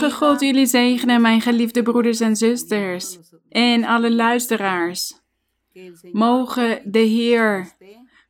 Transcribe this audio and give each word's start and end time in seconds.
Mogen 0.00 0.18
God 0.18 0.40
jullie 0.40 0.66
zegenen, 0.66 1.20
mijn 1.20 1.40
geliefde 1.40 1.82
broeders 1.82 2.20
en 2.20 2.36
zusters, 2.36 3.18
en 3.48 3.84
alle 3.84 4.12
luisteraars. 4.12 5.20
Mogen 6.12 6.80
de 6.84 6.98
Heer 6.98 7.72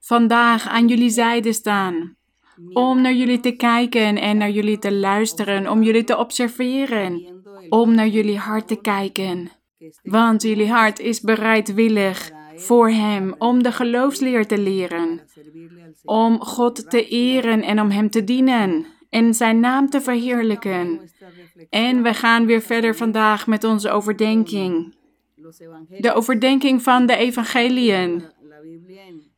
vandaag 0.01 0.69
aan 0.69 0.89
jullie 0.89 1.11
zijde 1.11 1.53
staan, 1.53 2.17
om 2.73 3.01
naar 3.01 3.15
jullie 3.15 3.41
te 3.41 3.51
kijken 3.51 4.17
en 4.17 4.37
naar 4.37 4.51
jullie 4.51 4.79
te 4.79 4.93
luisteren, 4.93 5.71
om 5.71 5.83
jullie 5.83 6.05
te 6.05 6.17
observeren, 6.17 7.43
om 7.69 7.95
naar 7.95 8.09
jullie 8.09 8.39
hart 8.39 8.69
te 8.69 8.81
kijken. 8.81 9.51
Want 10.03 10.43
jullie 10.43 10.71
hart 10.71 10.99
is 10.99 11.21
bereidwillig 11.21 12.31
voor 12.55 12.91
Hem 12.91 13.35
om 13.39 13.63
de 13.63 13.73
geloofsleer 13.73 14.47
te 14.47 14.59
leren, 14.59 15.21
om 16.05 16.41
God 16.41 16.91
te 16.91 17.09
eren 17.09 17.63
en 17.63 17.81
om 17.81 17.91
Hem 17.91 18.11
te 18.11 18.25
dienen 18.25 18.87
en 19.11 19.35
Zijn 19.35 19.61
naam 19.61 19.91
te 19.91 20.01
verheerlijken. 20.01 21.01
En 21.71 22.03
we 22.03 22.15
gaan 22.15 22.47
weer 22.47 22.61
verder 22.61 22.97
vandaag 22.97 23.47
met 23.47 23.65
onze 23.65 23.91
overdenking. 23.91 24.95
De 25.99 26.13
overdenking 26.13 26.83
van 26.83 27.07
de 27.07 27.17
evangeliën. 27.17 28.25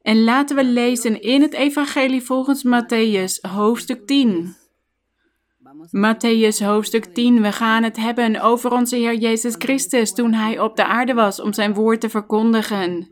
En 0.02 0.24
laten 0.24 0.56
we 0.56 0.64
lezen 0.64 1.20
in 1.20 1.42
het 1.42 1.52
evangelie 1.52 2.22
volgens 2.22 2.66
Matthäus, 2.66 3.50
hoofdstuk 3.50 4.06
10. 4.06 4.56
Matthäus 5.90 6.64
hoofdstuk 6.64 7.04
10. 7.04 7.42
We 7.42 7.52
gaan 7.52 7.82
het 7.82 7.96
hebben 7.96 8.40
over 8.40 8.70
onze 8.70 8.96
Heer 8.96 9.14
Jezus 9.14 9.54
Christus 9.58 10.12
toen 10.12 10.32
Hij 10.32 10.60
op 10.60 10.76
de 10.76 10.84
aarde 10.84 11.14
was 11.14 11.40
om 11.40 11.52
Zijn 11.52 11.74
woord 11.74 12.00
te 12.00 12.08
verkondigen. 12.08 13.08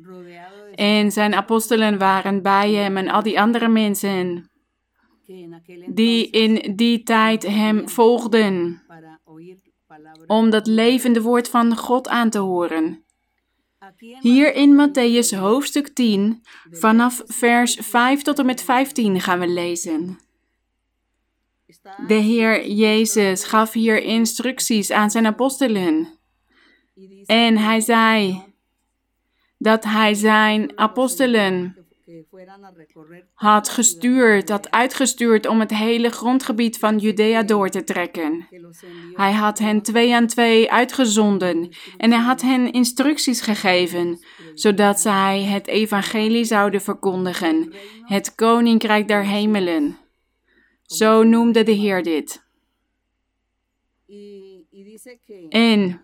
En 0.74 1.10
Zijn 1.10 1.34
apostelen 1.34 1.98
waren 1.98 2.42
bij 2.42 2.72
Hem 2.72 2.96
en 2.96 3.08
al 3.08 3.22
die 3.22 3.40
andere 3.40 3.68
mensen 3.68 4.49
die 5.86 6.30
in 6.30 6.76
die 6.76 7.02
tijd 7.02 7.46
Hem 7.46 7.88
volgden 7.88 8.82
om 10.26 10.50
dat 10.50 10.66
levende 10.66 11.22
woord 11.22 11.48
van 11.48 11.76
God 11.76 12.08
aan 12.08 12.30
te 12.30 12.38
horen. 12.38 13.04
Hier 14.20 14.54
in 14.54 14.74
Matthäus 14.74 15.36
hoofdstuk 15.36 15.88
10, 15.88 16.42
vanaf 16.70 17.22
vers 17.26 17.74
5 17.74 18.22
tot 18.22 18.38
en 18.38 18.46
met 18.46 18.62
15 18.62 19.20
gaan 19.20 19.38
we 19.38 19.48
lezen. 19.48 20.18
De 22.06 22.14
Heer 22.14 22.68
Jezus 22.68 23.44
gaf 23.44 23.72
hier 23.72 24.02
instructies 24.02 24.90
aan 24.90 25.10
zijn 25.10 25.26
apostelen. 25.26 26.18
En 27.24 27.56
hij 27.56 27.80
zei 27.80 28.42
dat 29.58 29.84
hij 29.84 30.14
zijn 30.14 30.78
apostelen 30.78 31.79
had 33.34 33.68
gestuurd, 33.68 34.48
had 34.48 34.70
uitgestuurd 34.70 35.46
om 35.46 35.60
het 35.60 35.70
hele 35.70 36.10
grondgebied 36.10 36.78
van 36.78 36.98
Judea 36.98 37.42
door 37.42 37.68
te 37.68 37.84
trekken. 37.84 38.48
Hij 39.14 39.32
had 39.32 39.58
hen 39.58 39.82
twee 39.82 40.14
aan 40.14 40.26
twee 40.26 40.70
uitgezonden 40.70 41.68
en 41.96 42.10
hij 42.10 42.20
had 42.20 42.40
hen 42.40 42.72
instructies 42.72 43.40
gegeven, 43.40 44.18
zodat 44.54 45.00
zij 45.00 45.42
het 45.42 45.66
evangelie 45.66 46.44
zouden 46.44 46.80
verkondigen, 46.80 47.74
het 48.04 48.34
koninkrijk 48.34 49.08
der 49.08 49.24
hemelen. 49.24 49.98
Zo 50.82 51.22
noemde 51.22 51.62
de 51.62 51.72
Heer 51.72 52.02
dit. 52.02 52.42
En 55.48 56.00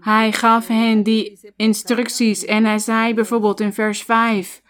hij 0.00 0.32
gaf 0.32 0.66
hen 0.66 1.02
die 1.02 1.52
instructies 1.56 2.44
en 2.44 2.64
hij 2.64 2.78
zei 2.78 3.14
bijvoorbeeld 3.14 3.60
in 3.60 3.72
vers 3.72 4.02
5: 4.02 4.62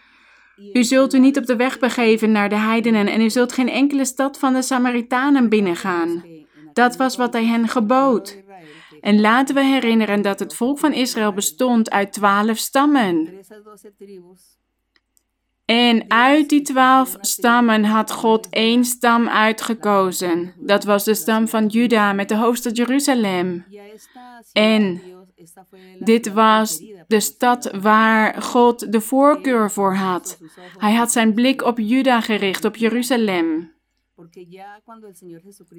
U 0.73 0.85
zult 0.85 1.15
u 1.15 1.19
niet 1.19 1.39
op 1.39 1.47
de 1.47 1.57
weg 1.57 1.79
begeven 1.79 2.33
naar 2.33 2.49
de 2.49 2.59
heidenen 2.59 3.07
en 3.07 3.21
u 3.21 3.31
zult 3.31 3.53
geen 3.53 3.69
enkele 3.69 4.05
stad 4.05 4.39
van 4.39 4.53
de 4.53 4.63
Samaritanen 4.63 5.49
binnengaan. 5.49 6.25
Dat 6.73 6.97
was 6.97 7.17
wat 7.17 7.33
hij 7.33 7.45
hen 7.45 7.69
gebood. 7.69 8.43
En 9.01 9.21
laten 9.21 9.55
we 9.55 9.65
herinneren 9.65 10.23
dat 10.23 10.39
het 10.39 10.55
volk 10.55 10.79
van 10.79 10.93
Israël 10.93 11.33
bestond 11.33 11.91
uit 11.91 12.13
twaalf 12.13 12.59
stammen. 12.59 13.29
En 15.71 16.05
uit 16.09 16.49
die 16.49 16.63
twaalf 16.63 17.17
stammen 17.21 17.85
had 17.85 18.11
God 18.13 18.49
één 18.49 18.85
stam 18.85 19.29
uitgekozen. 19.29 20.55
Dat 20.57 20.85
was 20.85 21.05
de 21.05 21.15
stam 21.15 21.49
van 21.49 21.67
Juda 21.67 22.13
met 22.13 22.29
de 22.29 22.37
hoofdstad 22.37 22.77
Jeruzalem. 22.77 23.65
En 24.53 25.01
dit 25.99 26.33
was 26.33 26.83
de 27.07 27.21
stad 27.21 27.71
waar 27.81 28.43
God 28.43 28.93
de 28.93 29.01
voorkeur 29.01 29.71
voor 29.71 29.95
had. 29.95 30.39
Hij 30.77 30.95
had 30.95 31.13
zijn 31.13 31.35
blik 31.35 31.63
op 31.63 31.79
Juda 31.79 32.21
gericht, 32.21 32.65
op 32.65 32.77
Jeruzalem. 32.77 33.73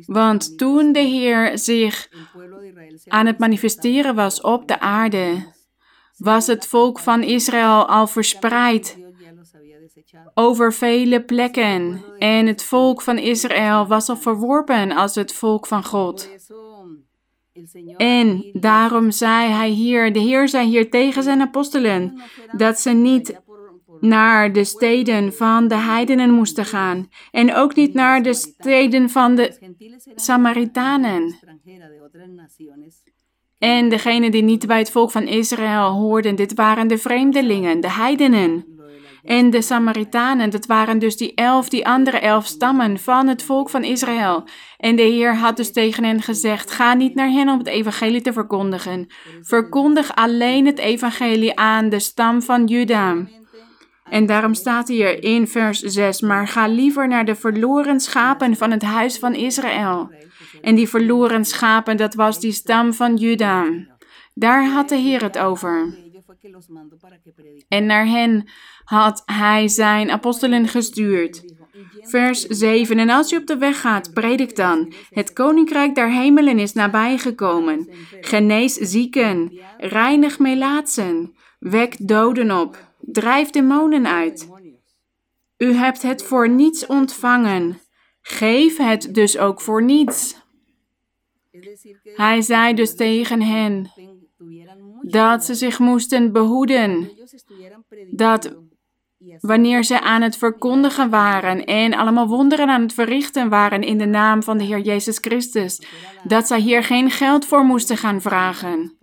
Want 0.06 0.58
toen 0.58 0.92
de 0.92 1.00
Heer 1.00 1.58
zich 1.58 2.10
aan 3.08 3.26
het 3.26 3.40
manifesteren 3.40 4.16
was 4.16 4.42
op 4.42 4.68
de 4.68 4.80
aarde, 4.80 5.54
was 6.18 6.48
het 6.48 6.68
volk 6.68 7.00
van 7.00 7.24
Israël 7.24 7.88
al 7.88 8.08
verspreid 8.08 9.00
over 10.34 10.74
vele 10.74 11.24
plekken. 11.24 12.04
En 12.18 12.48
het 12.48 12.64
volk 12.64 13.02
van 13.02 13.18
Israël 13.18 13.88
was 13.88 14.10
al 14.10 14.18
verworpen 14.18 14.92
als 14.92 15.16
het 15.16 15.34
volk 15.34 15.68
van 15.68 15.84
God. 15.84 16.30
En 17.98 18.50
daarom 18.54 19.12
zei 19.12 19.50
hij 19.50 19.70
hier, 19.70 20.14
de 20.14 20.20
Heer 20.20 20.50
zei 20.50 20.68
hier 20.68 20.90
tegen 20.90 21.24
zijn 21.24 21.42
apostelen, 21.42 22.22
dat 22.52 22.80
ze 22.80 22.90
niet 22.90 23.40
naar 24.00 24.54
de 24.54 24.64
steden 24.64 25.34
van 25.34 25.68
de 25.68 25.76
heidenen 25.76 26.32
moesten 26.32 26.66
gaan. 26.66 27.10
En 27.32 27.56
ook 27.56 27.76
niet 27.76 27.94
naar 27.94 28.24
de 28.24 28.34
steden 28.34 29.10
van 29.10 29.36
de 29.36 29.74
Samaritanen. 30.16 31.36
En 33.58 33.90
degenen 33.90 34.32
die 34.32 34.44
niet 34.44 34.68
bij 34.68 34.78
het 34.78 34.92
volk 34.92 35.12
van 35.12 35.28
Israël 35.28 35.92
hoorden, 35.92 36.36
dit 36.36 36.54
waren 36.54 36.88
de 36.88 36.98
vreemdelingen, 36.98 37.80
de 37.80 37.92
heidenen. 37.92 38.66
En 39.24 39.50
de 39.50 39.62
Samaritanen, 39.62 40.50
dat 40.50 40.66
waren 40.66 41.00
dus 41.00 41.18
die 41.18 41.34
elf, 41.34 41.70
die 41.70 41.88
andere 41.88 42.20
elf 42.20 42.46
stammen 42.46 43.00
van 43.00 43.28
het 43.28 43.44
volk 43.44 43.70
van 43.70 43.84
Israël. 43.84 44.44
En 44.78 44.96
de 44.96 45.02
Heer 45.02 45.36
had 45.36 45.58
dus 45.58 45.72
tegen 45.72 46.04
hen 46.04 46.22
gezegd: 46.22 46.72
Ga 46.72 46.94
niet 46.94 47.16
naar 47.16 47.30
hen 47.30 47.50
om 47.50 47.58
het 47.58 47.68
evangelie 47.68 48.22
te 48.22 48.34
verkondigen. 48.34 49.08
Verkondig 49.42 50.16
alleen 50.16 50.66
het 50.66 50.80
evangelie 50.80 51.58
aan 51.58 51.90
de 51.90 52.00
stam 52.00 52.42
van 52.42 52.66
Juda. 52.66 53.16
En 54.04 54.26
daarom 54.26 54.54
staat 54.54 54.88
hier 54.88 55.24
in 55.24 55.48
vers 55.48 55.80
6: 55.80 56.22
Maar 56.22 56.48
ga 56.48 56.68
liever 56.68 57.08
naar 57.08 57.26
de 57.26 57.36
verloren 57.36 58.00
schapen 58.00 58.56
van 58.56 58.72
het 58.72 58.84
huis 58.84 59.20
van 59.20 59.34
Israël. 59.34 60.10
En 60.62 60.76
die 60.76 60.90
verloren 60.90 61.46
schapen, 61.46 61.98
dat 61.98 62.14
was 62.14 62.40
die 62.40 62.52
stam 62.52 62.94
van 62.94 63.16
Juda. 63.16 63.66
Daar 64.34 64.66
had 64.66 64.90
de 64.90 64.96
Heer 64.96 65.22
het 65.22 65.38
over. 65.38 65.94
En 67.68 67.86
naar 67.86 68.06
hen 68.06 68.50
had 68.92 69.22
hij 69.26 69.68
zijn 69.68 70.12
apostelen 70.12 70.68
gestuurd. 70.68 71.44
Vers 72.02 72.42
7. 72.42 73.00
En 73.00 73.10
als 73.10 73.30
je 73.30 73.38
op 73.38 73.48
de 73.48 73.58
weg 73.58 73.82
gaat, 73.82 74.14
predik 74.14 74.56
dan. 74.56 74.94
Het 75.10 75.34
koninkrijk 75.34 75.96
der 75.96 76.12
hemelen 76.12 76.60
is 76.60 76.74
nabijgekomen. 76.74 77.90
Genees 78.22 78.74
zieken, 78.74 79.60
reinig 79.78 80.40
melaatsen, 80.40 81.36
wek 81.60 82.08
doden 82.08 82.60
op, 82.60 82.94
drijf 83.00 83.50
demonen 83.50 84.08
uit. 84.08 84.50
U 85.58 85.74
hebt 85.74 86.02
het 86.02 86.24
voor 86.24 86.50
niets 86.50 86.86
ontvangen. 86.86 87.80
Geef 88.22 88.78
het 88.78 89.14
dus 89.14 89.38
ook 89.38 89.62
voor 89.62 89.84
niets. 89.84 90.36
Hij 92.04 92.42
zei 92.42 92.74
dus 92.74 92.96
tegen 92.96 93.42
hen 93.42 93.92
dat 95.02 95.46
ze 95.46 95.54
zich 95.54 95.80
moesten 95.80 96.32
behoeden, 96.32 97.10
dat 98.12 98.56
wanneer 99.40 99.84
ze 99.84 100.02
aan 100.02 100.22
het 100.22 100.38
verkondigen 100.38 101.10
waren 101.10 101.66
en 101.66 101.94
allemaal 101.94 102.28
wonderen 102.28 102.70
aan 102.70 102.82
het 102.82 102.94
verrichten 102.94 103.50
waren 103.50 103.82
in 103.82 103.98
de 103.98 104.06
naam 104.06 104.44
van 104.44 104.58
de 104.58 104.64
Heer 104.64 104.80
Jezus 104.80 105.18
Christus, 105.18 105.82
dat 106.24 106.48
zij 106.48 106.60
hier 106.60 106.84
geen 106.84 107.12
geld 107.12 107.46
voor 107.46 107.64
moesten 107.64 107.98
gaan 107.98 108.22
vragen. 108.22 108.98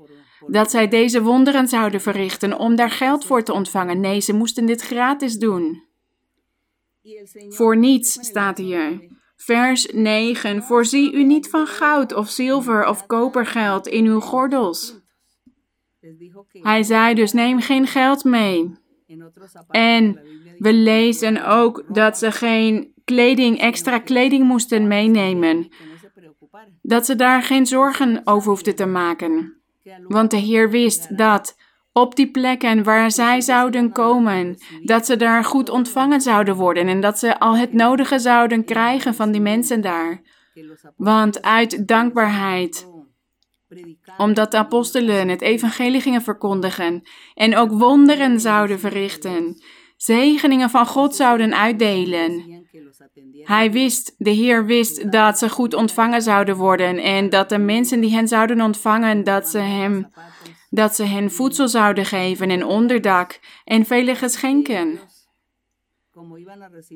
Dat 0.47 0.71
zij 0.71 0.89
deze 0.89 1.23
wonderen 1.23 1.69
zouden 1.69 2.01
verrichten 2.01 2.59
om 2.59 2.77
daar 2.77 2.91
geld 2.91 3.25
voor 3.25 3.43
te 3.43 3.53
ontvangen. 3.53 4.01
Nee, 4.01 4.21
ze 4.21 4.33
moesten 4.33 4.67
dit 4.67 4.83
gratis 4.83 5.37
doen. 5.37 5.87
Voor 7.49 7.77
niets 7.77 8.13
staat 8.13 8.59
hier. 8.59 9.17
Vers 9.37 9.87
9. 9.93 10.63
Voorzie 10.63 11.13
u 11.13 11.25
niet 11.25 11.49
van 11.49 11.67
goud 11.67 12.15
of 12.15 12.29
zilver 12.29 12.87
of 12.87 13.07
kopergeld 13.07 13.87
in 13.87 14.05
uw 14.05 14.21
gordels. 14.21 15.01
Hij 16.51 16.83
zei 16.83 17.15
dus: 17.15 17.33
neem 17.33 17.61
geen 17.61 17.87
geld 17.87 18.25
mee. 18.25 18.87
En 19.71 20.21
we 20.59 20.73
lezen 20.73 21.47
ook 21.47 21.85
dat 21.89 22.19
ze 22.19 22.33
geen 22.33 22.93
kleding, 23.05 23.59
extra 23.59 23.99
kleding 23.99 24.45
moesten 24.45 24.87
meenemen. 24.87 25.69
Dat 26.83 27.07
ze 27.07 27.17
daar 27.17 27.43
geen 27.43 27.67
zorgen 27.67 28.21
over 28.25 28.49
hoefden 28.49 28.77
te 28.77 28.87
maken. 28.87 29.57
Want 30.07 30.31
de 30.31 30.37
Heer 30.37 30.71
wist 30.71 31.17
dat 31.17 31.57
op 31.93 32.17
die 32.17 32.31
plekken 32.31 32.83
waar 32.83 33.11
zij 33.11 33.41
zouden 33.41 33.93
komen, 33.93 34.57
dat 34.83 35.07
ze 35.07 35.17
daar 35.17 35.45
goed 35.45 35.69
ontvangen 35.69 36.21
zouden 36.21 36.55
worden 36.55 36.89
en 36.89 37.01
dat 37.01 37.19
ze 37.19 37.39
al 37.39 37.57
het 37.57 37.73
nodige 37.73 38.19
zouden 38.19 38.65
krijgen 38.65 39.15
van 39.15 39.33
die 39.33 39.41
mensen 39.41 39.81
daar. 39.81 40.23
Want 40.97 41.43
uit 41.43 41.89
dankbaarheid, 41.89 42.87
omdat 44.17 44.51
de 44.51 44.57
apostelen 44.57 45.29
het 45.29 45.41
evangelie 45.41 46.01
gingen 46.01 46.23
verkondigen 46.23 47.03
en 47.35 47.57
ook 47.57 47.71
wonderen 47.71 48.41
zouden 48.41 48.79
verrichten, 48.81 49.63
zegeningen 49.97 50.71
van 50.71 50.87
God 50.87 51.15
zouden 51.15 51.57
uitdelen. 51.57 52.57
Hij 53.43 53.73
wist, 53.73 54.15
de 54.19 54.31
Heer 54.31 54.67
wist 54.67 55.13
dat 55.13 55.39
ze 55.39 55.49
goed 55.49 55.75
ontvangen 55.75 56.23
zouden 56.23 56.57
worden 56.57 56.99
en 56.99 57.31
dat 57.31 57.49
de 57.49 57.59
mensen 57.59 58.01
die 58.01 58.13
hen 58.13 58.29
zouden 58.29 58.61
ontvangen, 58.61 59.25
dat 59.25 59.49
ze 59.49 59.59
hem, 59.59 60.09
dat 60.71 60.95
ze 60.95 61.05
hen 61.05 61.31
voedsel 61.31 61.69
zouden 61.69 62.05
geven 62.05 62.51
en 62.51 62.65
onderdak 62.65 63.41
en 63.65 63.87
vele 63.87 64.15
geschenken. 64.15 64.99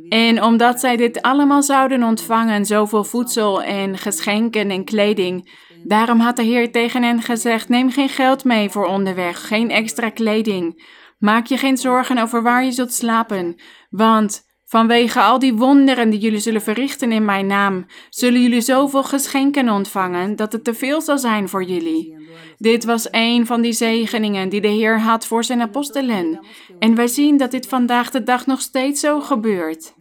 En 0.08 0.42
omdat 0.42 0.80
zij 0.80 0.96
dit 0.96 1.22
allemaal 1.22 1.62
zouden 1.62 2.02
ontvangen, 2.02 2.66
zoveel 2.66 3.04
voedsel 3.04 3.62
en 3.62 3.98
geschenken 3.98 4.70
en 4.70 4.84
kleding, 4.84 5.50
daarom 5.84 6.20
had 6.20 6.37
de 6.37 6.43
Heer 6.43 6.73
tegen 6.73 7.02
hen 7.02 7.23
gezegd: 7.23 7.69
Neem 7.69 7.90
geen 7.90 8.08
geld 8.08 8.44
mee 8.44 8.70
voor 8.70 8.87
onderweg, 8.87 9.46
geen 9.46 9.70
extra 9.70 10.11
kleding. 10.11 10.84
Maak 11.19 11.46
je 11.46 11.56
geen 11.56 11.76
zorgen 11.76 12.19
over 12.19 12.43
waar 12.43 12.64
je 12.64 12.73
zult 12.73 12.93
slapen, 12.93 13.61
want 13.90 14.50
vanwege 14.64 15.20
al 15.20 15.38
die 15.38 15.55
wonderen 15.55 16.11
die 16.11 16.20
jullie 16.20 16.38
zullen 16.38 16.62
verrichten 16.62 17.12
in 17.12 17.25
mijn 17.25 17.46
naam, 17.46 17.87
zullen 18.11 18.43
jullie 18.43 18.61
zoveel 18.61 19.02
geschenken 19.02 19.69
ontvangen 19.69 20.37
dat 20.37 20.52
het 20.52 20.64
te 20.64 20.75
veel 20.75 21.00
zal 21.00 21.19
zijn 21.19 21.49
voor 21.49 21.64
jullie. 21.64 22.17
Dit 22.58 22.84
was 22.84 23.08
een 23.11 23.46
van 23.46 23.61
die 23.61 23.73
zegeningen 23.73 24.49
die 24.49 24.61
de 24.61 24.69
Heer 24.69 25.00
had 25.00 25.26
voor 25.26 25.44
zijn 25.44 25.61
apostelen. 25.61 26.46
En 26.79 26.94
wij 26.94 27.06
zien 27.06 27.37
dat 27.37 27.50
dit 27.50 27.67
vandaag 27.67 28.11
de 28.11 28.23
dag 28.23 28.46
nog 28.46 28.61
steeds 28.61 29.00
zo 29.00 29.20
gebeurt. 29.20 29.94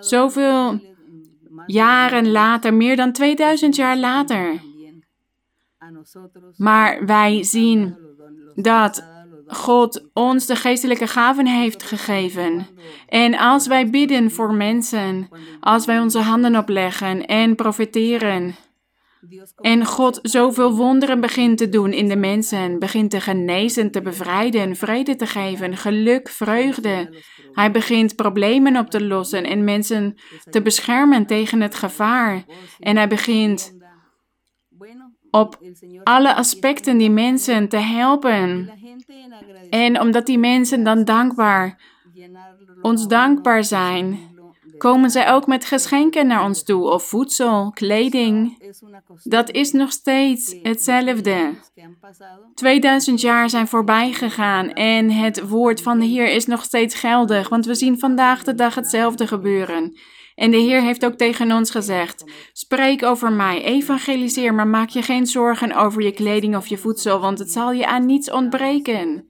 Zoveel 0.00 0.80
jaren 1.66 2.30
later, 2.30 2.74
meer 2.74 2.96
dan 2.96 3.12
2000 3.12 3.76
jaar 3.76 3.96
later. 3.96 4.60
Maar 6.56 7.06
wij 7.06 7.44
zien 7.44 7.96
dat 8.54 9.04
God 9.46 10.08
ons 10.12 10.46
de 10.46 10.56
geestelijke 10.56 11.06
gaven 11.06 11.46
heeft 11.46 11.82
gegeven. 11.82 12.66
En 13.08 13.38
als 13.38 13.66
wij 13.66 13.90
bidden 13.90 14.30
voor 14.30 14.54
mensen, 14.54 15.28
als 15.60 15.86
wij 15.86 16.00
onze 16.00 16.18
handen 16.18 16.56
opleggen 16.56 17.26
en 17.26 17.54
profiteren, 17.54 18.54
en 19.56 19.84
God 19.84 20.18
zoveel 20.22 20.76
wonderen 20.76 21.20
begint 21.20 21.58
te 21.58 21.68
doen 21.68 21.92
in 21.92 22.08
de 22.08 22.16
mensen, 22.16 22.78
begint 22.78 23.10
te 23.10 23.20
genezen, 23.20 23.90
te 23.90 24.02
bevrijden, 24.02 24.76
vrede 24.76 25.16
te 25.16 25.26
geven, 25.26 25.76
geluk, 25.76 26.28
vreugde. 26.28 27.22
Hij 27.52 27.70
begint 27.70 28.16
problemen 28.16 28.76
op 28.76 28.90
te 28.90 29.04
lossen 29.04 29.44
en 29.44 29.64
mensen 29.64 30.14
te 30.50 30.62
beschermen 30.62 31.26
tegen 31.26 31.60
het 31.60 31.74
gevaar. 31.74 32.44
En 32.78 32.96
hij 32.96 33.08
begint 33.08 33.78
op 35.30 35.58
alle 36.04 36.34
aspecten 36.34 36.98
die 36.98 37.10
mensen 37.10 37.68
te 37.68 37.76
helpen. 37.76 38.70
En 39.70 40.00
omdat 40.00 40.26
die 40.26 40.38
mensen 40.38 40.84
dan 40.84 41.04
dankbaar, 41.04 41.82
ons 42.82 43.06
dankbaar 43.06 43.64
zijn, 43.64 44.18
komen 44.80 45.10
zij 45.10 45.32
ook 45.32 45.46
met 45.46 45.64
geschenken 45.64 46.26
naar 46.26 46.44
ons 46.44 46.62
toe, 46.62 46.88
of 46.88 47.04
voedsel, 47.04 47.70
kleding. 47.70 48.62
Dat 49.22 49.50
is 49.50 49.72
nog 49.72 49.92
steeds 49.92 50.56
hetzelfde. 50.62 51.54
2000 52.54 53.20
jaar 53.20 53.50
zijn 53.50 53.68
voorbij 53.68 54.12
gegaan 54.12 54.72
en 54.72 55.10
het 55.10 55.48
woord 55.48 55.82
van 55.82 55.98
de 55.98 56.06
Heer 56.06 56.32
is 56.32 56.46
nog 56.46 56.62
steeds 56.62 56.94
geldig, 56.94 57.48
want 57.48 57.66
we 57.66 57.74
zien 57.74 57.98
vandaag 57.98 58.44
de 58.44 58.54
dag 58.54 58.74
hetzelfde 58.74 59.26
gebeuren. 59.26 59.96
En 60.40 60.50
de 60.50 60.56
Heer 60.56 60.82
heeft 60.82 61.04
ook 61.04 61.14
tegen 61.14 61.52
ons 61.52 61.70
gezegd: 61.70 62.24
Spreek 62.52 63.02
over 63.02 63.32
mij, 63.32 63.62
evangeliseer, 63.62 64.54
maar 64.54 64.66
maak 64.66 64.88
je 64.88 65.02
geen 65.02 65.26
zorgen 65.26 65.76
over 65.76 66.02
je 66.02 66.12
kleding 66.12 66.56
of 66.56 66.66
je 66.66 66.78
voedsel, 66.78 67.20
want 67.20 67.38
het 67.38 67.52
zal 67.52 67.72
je 67.72 67.86
aan 67.86 68.06
niets 68.06 68.30
ontbreken. 68.30 69.28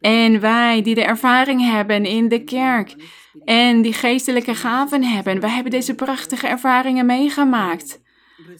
En 0.00 0.40
wij 0.40 0.82
die 0.82 0.94
de 0.94 1.04
ervaring 1.04 1.70
hebben 1.70 2.04
in 2.04 2.28
de 2.28 2.44
kerk 2.44 2.94
en 3.44 3.82
die 3.82 3.92
geestelijke 3.92 4.54
gaven 4.54 5.04
hebben, 5.04 5.40
wij 5.40 5.50
hebben 5.50 5.72
deze 5.72 5.94
prachtige 5.94 6.46
ervaringen 6.46 7.06
meegemaakt. 7.06 8.00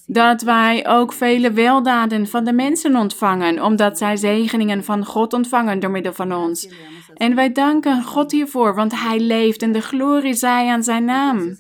Dat 0.06 0.43
wij 0.43 0.88
ook 0.88 1.12
vele 1.12 1.53
weldaden 1.53 2.27
van 2.27 2.44
de 2.44 2.53
mensen 2.53 2.97
ontvangen, 2.97 3.65
omdat 3.65 3.99
zij 3.99 4.17
zegeningen 4.17 4.85
van 4.85 5.05
God 5.05 5.33
ontvangen 5.33 5.81
door 5.81 5.91
middel 5.91 6.12
van 6.12 6.33
ons. 6.33 6.69
En 7.17 7.35
wij 7.35 7.53
danken 7.53 8.03
God 8.03 8.31
hiervoor, 8.31 8.75
want 8.75 9.01
Hij 9.01 9.21
leeft 9.21 9.63
en 9.63 9.73
de 9.73 9.81
glorie 9.81 10.35
zij 10.35 10.69
aan 10.69 10.83
Zijn 10.83 11.05
naam. 11.05 11.57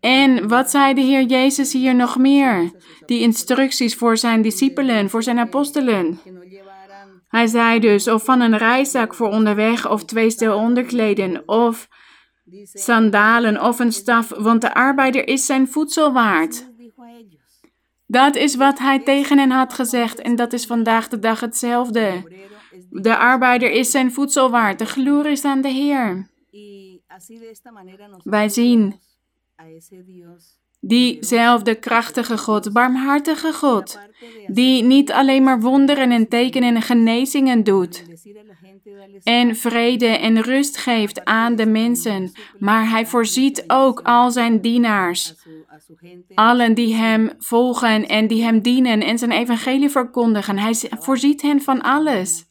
En 0.00 0.48
wat 0.48 0.70
zei 0.70 0.94
de 0.94 1.00
Heer 1.00 1.22
Jezus 1.22 1.72
hier 1.72 1.94
nog 1.94 2.18
meer? 2.18 2.70
Die 3.06 3.20
instructies 3.20 3.94
voor 3.94 4.16
Zijn 4.16 4.42
discipelen, 4.42 5.10
voor 5.10 5.22
Zijn 5.22 5.38
apostelen. 5.38 6.20
Hij 7.28 7.46
zei 7.46 7.80
dus, 7.80 8.08
of 8.08 8.24
van 8.24 8.40
een 8.40 8.56
reiszak 8.56 9.14
voor 9.14 9.28
onderweg, 9.28 9.88
of 9.90 10.04
twee 10.04 10.30
stel 10.30 10.58
onderkleden, 10.58 11.48
of 11.48 11.88
sandalen, 12.72 13.62
of 13.62 13.78
een 13.78 13.92
staf, 13.92 14.28
want 14.28 14.60
de 14.60 14.74
arbeider 14.74 15.28
is 15.28 15.46
zijn 15.46 15.68
voedsel 15.68 16.12
waard. 16.12 16.68
Dat 18.06 18.36
is 18.36 18.56
wat 18.56 18.78
hij 18.78 18.98
tegen 18.98 19.38
hen 19.38 19.50
had 19.50 19.72
gezegd 19.72 20.20
en 20.20 20.36
dat 20.36 20.52
is 20.52 20.66
vandaag 20.66 21.08
de 21.08 21.18
dag 21.18 21.40
hetzelfde. 21.40 22.22
De 22.90 23.16
arbeider 23.16 23.70
is 23.70 23.90
zijn 23.90 24.12
voedsel 24.12 24.50
waard, 24.50 24.78
de 24.78 24.86
glorie 24.86 25.32
is 25.32 25.44
aan 25.44 25.60
de 25.60 25.68
Heer. 25.68 26.28
Wij 28.24 28.48
zien 28.48 29.00
Diezelfde 30.82 31.74
krachtige 31.74 32.38
God, 32.38 32.72
barmhartige 32.72 33.52
God, 33.52 33.98
die 34.46 34.82
niet 34.82 35.12
alleen 35.12 35.42
maar 35.42 35.60
wonderen 35.60 36.10
en 36.10 36.28
tekenen 36.28 36.74
en 36.74 36.82
genezingen 36.82 37.64
doet 37.64 38.04
en 39.22 39.56
vrede 39.56 40.06
en 40.06 40.40
rust 40.40 40.76
geeft 40.76 41.24
aan 41.24 41.56
de 41.56 41.66
mensen, 41.66 42.32
maar 42.58 42.90
hij 42.90 43.06
voorziet 43.06 43.64
ook 43.66 44.00
al 44.00 44.30
zijn 44.30 44.60
dienaars, 44.60 45.34
allen 46.34 46.74
die 46.74 46.94
hem 46.94 47.30
volgen 47.38 48.08
en 48.08 48.26
die 48.26 48.42
hem 48.42 48.60
dienen 48.60 49.00
en 49.00 49.18
zijn 49.18 49.32
evangelie 49.32 49.90
verkondigen. 49.90 50.58
Hij 50.58 50.74
voorziet 50.98 51.42
hen 51.42 51.62
van 51.62 51.80
alles. 51.80 52.49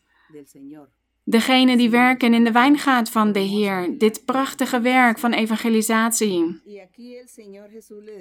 Degene 1.24 1.78
die 1.78 1.90
werken 1.90 2.34
in 2.34 2.44
de 2.44 2.52
wijngaard 2.52 3.10
van 3.10 3.32
de 3.32 3.40
Heer, 3.40 3.98
dit 3.98 4.26
prachtige 4.26 4.82
werk 4.82 5.20
van 5.20 5.34
evangelisatie. 5.34 6.62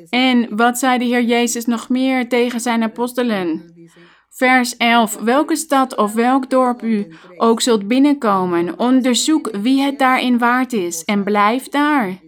En 0.09 0.57
wat 0.57 0.79
zei 0.79 0.99
de 0.99 1.05
Heer 1.05 1.23
Jezus 1.23 1.65
nog 1.65 1.88
meer 1.88 2.29
tegen 2.29 2.61
zijn 2.61 2.83
apostelen? 2.83 3.73
Vers 4.29 4.77
11. 4.77 5.17
Welke 5.17 5.57
stad 5.57 5.97
of 5.97 6.12
welk 6.12 6.50
dorp 6.50 6.83
u 6.83 7.07
ook 7.37 7.61
zult 7.61 7.88
binnenkomen, 7.88 8.79
onderzoek 8.79 9.50
wie 9.50 9.83
het 9.83 9.99
daarin 9.99 10.38
waard 10.38 10.73
is 10.73 11.05
en 11.05 11.25
blijf 11.25 11.69
daar, 11.69 12.21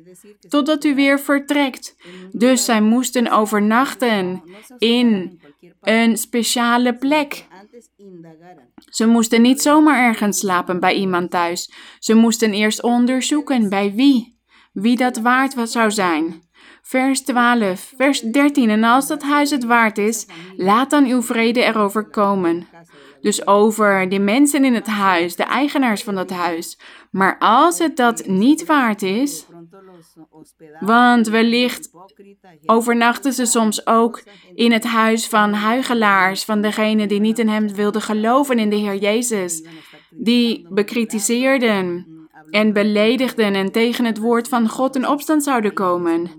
totdat 0.48 0.84
u 0.84 0.94
weer 0.94 1.20
vertrekt. 1.20 1.96
Dus 2.32 2.64
zij 2.64 2.80
moesten 2.80 3.30
overnachten 3.30 4.42
in 4.78 5.40
een 5.80 6.16
speciale 6.16 6.94
plek. 6.94 7.46
Ze 8.90 9.06
moesten 9.06 9.42
niet 9.42 9.62
zomaar 9.62 10.04
ergens 10.04 10.38
slapen 10.38 10.80
bij 10.80 10.94
iemand 10.94 11.30
thuis. 11.30 11.72
Ze 11.98 12.14
moesten 12.14 12.52
eerst 12.52 12.82
onderzoeken 12.82 13.68
bij 13.68 13.92
wie. 13.94 14.38
Wie 14.72 14.96
dat 14.96 15.16
waard 15.16 15.54
zou 15.64 15.90
zijn. 15.90 16.42
Vers 16.82 17.22
12, 17.22 17.92
vers 17.96 18.20
13. 18.20 18.70
En 18.70 18.84
als 18.84 19.06
dat 19.06 19.22
huis 19.22 19.50
het 19.50 19.64
waard 19.64 19.98
is, 19.98 20.26
laat 20.56 20.90
dan 20.90 21.06
uw 21.06 21.22
vrede 21.22 21.62
erover 21.64 22.10
komen. 22.10 22.68
Dus 23.20 23.46
over 23.46 24.08
de 24.08 24.18
mensen 24.18 24.64
in 24.64 24.74
het 24.74 24.86
huis, 24.86 25.36
de 25.36 25.42
eigenaars 25.42 26.02
van 26.02 26.14
dat 26.14 26.30
huis. 26.30 26.78
Maar 27.10 27.38
als 27.38 27.78
het 27.78 27.96
dat 27.96 28.26
niet 28.26 28.66
waard 28.66 29.02
is, 29.02 29.46
want 30.80 31.28
wellicht 31.28 31.90
overnachten 32.66 33.32
ze 33.32 33.44
soms 33.44 33.86
ook 33.86 34.22
in 34.54 34.72
het 34.72 34.84
huis 34.84 35.26
van 35.26 35.52
huigelaars, 35.52 36.44
van 36.44 36.60
degenen 36.60 37.08
die 37.08 37.20
niet 37.20 37.38
in 37.38 37.48
hem 37.48 37.74
wilden 37.74 38.02
geloven 38.02 38.58
in 38.58 38.70
de 38.70 38.76
Heer 38.76 38.96
Jezus, 38.96 39.66
die 40.10 40.66
bekritiseerden 40.68 42.06
en 42.50 42.72
beledigden 42.72 43.54
en 43.54 43.72
tegen 43.72 44.04
het 44.04 44.18
woord 44.18 44.48
van 44.48 44.68
God 44.68 44.96
in 44.96 45.08
opstand 45.08 45.42
zouden 45.42 45.72
komen. 45.72 46.30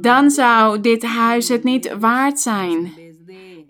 Dan 0.00 0.30
zou 0.30 0.80
dit 0.80 1.02
huis 1.02 1.48
het 1.48 1.64
niet 1.64 1.96
waard 1.98 2.40
zijn. 2.40 2.92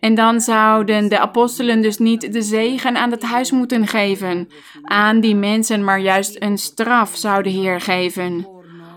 En 0.01 0.15
dan 0.15 0.41
zouden 0.41 1.09
de 1.09 1.19
apostelen 1.19 1.83
dus 1.83 1.99
niet 1.99 2.33
de 2.33 2.43
zegen 2.43 2.97
aan 2.97 3.11
het 3.11 3.23
huis 3.23 3.51
moeten 3.51 3.87
geven, 3.87 4.49
aan 4.83 5.21
die 5.21 5.35
mensen, 5.35 5.85
maar 5.85 6.01
juist 6.01 6.37
een 6.43 6.59
straf 6.59 7.17
zou 7.17 7.43
de 7.43 7.49
Heer 7.51 7.81
geven. 7.81 8.49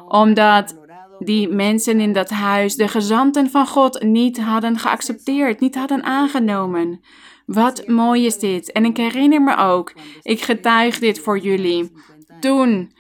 Omdat 0.08 0.82
die 1.20 1.50
mensen 1.50 2.00
in 2.00 2.14
dat 2.14 2.30
huis 2.30 2.76
de 2.76 2.88
gezanten 2.88 3.50
van 3.50 3.68
God 3.68 4.04
niet 4.04 4.40
hadden 4.40 4.80
geaccepteerd, 4.80 5.60
niet 5.60 5.76
hadden 5.76 6.04
aangenomen. 6.04 7.02
Wat 7.46 7.88
mooi 7.88 8.26
is 8.26 8.40
dit. 8.40 8.72
En 8.72 8.86
ik 8.86 8.98
herinner 8.98 9.42
me 9.42 9.58
ook, 9.58 9.94
ik 10.22 10.42
getuig 10.42 11.00
dit 11.00 11.20
voor 11.20 11.40
jullie. 11.40 11.92
Toen 12.40 12.92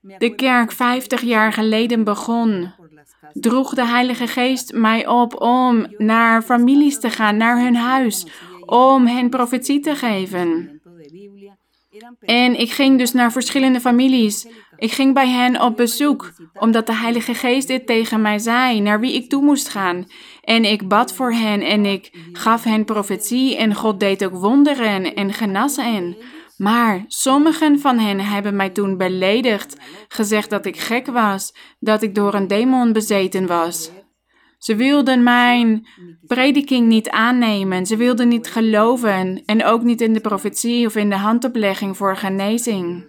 de 0.00 0.34
kerk 0.34 0.72
50 0.72 1.20
jaar 1.20 1.52
geleden 1.52 2.04
begon, 2.04 2.72
droeg 3.32 3.74
de 3.74 3.86
Heilige 3.86 4.26
Geest 4.26 4.72
mij 4.72 5.06
op 5.06 5.40
om 5.40 5.86
naar 5.96 6.42
families 6.42 7.00
te 7.00 7.10
gaan, 7.10 7.36
naar 7.36 7.60
hun 7.60 7.76
huis, 7.76 8.26
om 8.66 9.06
hen 9.06 9.30
profetie 9.30 9.80
te 9.80 9.94
geven. 9.96 10.80
En 12.20 12.60
ik 12.60 12.70
ging 12.70 12.98
dus 12.98 13.12
naar 13.12 13.32
verschillende 13.32 13.80
families. 13.80 14.46
Ik 14.76 14.92
ging 14.92 15.14
bij 15.14 15.28
hen 15.28 15.60
op 15.60 15.76
bezoek, 15.76 16.32
omdat 16.54 16.86
de 16.86 16.94
Heilige 16.94 17.34
Geest 17.34 17.68
dit 17.68 17.86
tegen 17.86 18.22
mij 18.22 18.38
zei, 18.38 18.80
naar 18.80 19.00
wie 19.00 19.14
ik 19.14 19.28
toe 19.28 19.42
moest 19.42 19.68
gaan. 19.68 20.06
En 20.42 20.64
ik 20.64 20.88
bad 20.88 21.14
voor 21.14 21.32
hen 21.32 21.60
en 21.60 21.84
ik 21.84 22.10
gaf 22.32 22.64
hen 22.64 22.84
profetie 22.84 23.56
en 23.56 23.74
God 23.74 24.00
deed 24.00 24.24
ook 24.24 24.34
wonderen 24.34 25.14
en 25.14 25.32
genas 25.32 25.76
hen. 25.76 26.16
Maar 26.60 27.04
sommigen 27.06 27.78
van 27.78 27.98
hen 27.98 28.20
hebben 28.20 28.56
mij 28.56 28.70
toen 28.70 28.96
beledigd, 28.96 29.76
gezegd 30.08 30.50
dat 30.50 30.66
ik 30.66 30.76
gek 30.76 31.06
was, 31.06 31.54
dat 31.78 32.02
ik 32.02 32.14
door 32.14 32.34
een 32.34 32.46
demon 32.46 32.92
bezeten 32.92 33.46
was. 33.46 33.90
Ze 34.58 34.76
wilden 34.76 35.22
mijn 35.22 35.86
prediking 36.26 36.86
niet 36.86 37.10
aannemen, 37.10 37.86
ze 37.86 37.96
wilden 37.96 38.28
niet 38.28 38.46
geloven 38.46 39.42
en 39.44 39.64
ook 39.64 39.82
niet 39.82 40.00
in 40.00 40.12
de 40.12 40.20
profetie 40.20 40.86
of 40.86 40.96
in 40.96 41.10
de 41.10 41.16
handoplegging 41.16 41.96
voor 41.96 42.16
genezing. 42.16 43.08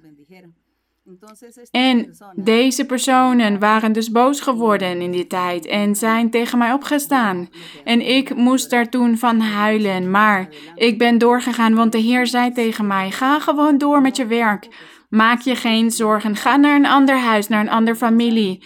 En 1.71 2.17
deze 2.35 2.85
personen 2.85 3.59
waren 3.59 3.91
dus 3.91 4.11
boos 4.11 4.41
geworden 4.41 5.01
in 5.01 5.11
die 5.11 5.27
tijd 5.27 5.65
en 5.65 5.95
zijn 5.95 6.29
tegen 6.29 6.57
mij 6.57 6.73
opgestaan. 6.73 7.49
En 7.83 8.07
ik 8.07 8.35
moest 8.35 8.69
daar 8.69 8.89
toen 8.89 9.17
van 9.17 9.39
huilen, 9.39 10.11
maar 10.11 10.49
ik 10.75 10.97
ben 10.97 11.17
doorgegaan, 11.17 11.75
want 11.75 11.91
de 11.91 11.97
Heer 11.97 12.27
zei 12.27 12.51
tegen 12.51 12.87
mij: 12.87 13.11
Ga 13.11 13.39
gewoon 13.39 13.77
door 13.77 14.01
met 14.01 14.15
je 14.15 14.25
werk. 14.25 14.67
Maak 15.09 15.41
je 15.41 15.55
geen 15.55 15.91
zorgen. 15.91 16.35
Ga 16.35 16.55
naar 16.55 16.75
een 16.75 16.85
ander 16.85 17.17
huis, 17.17 17.47
naar 17.47 17.61
een 17.61 17.69
andere 17.69 17.97
familie. 17.97 18.63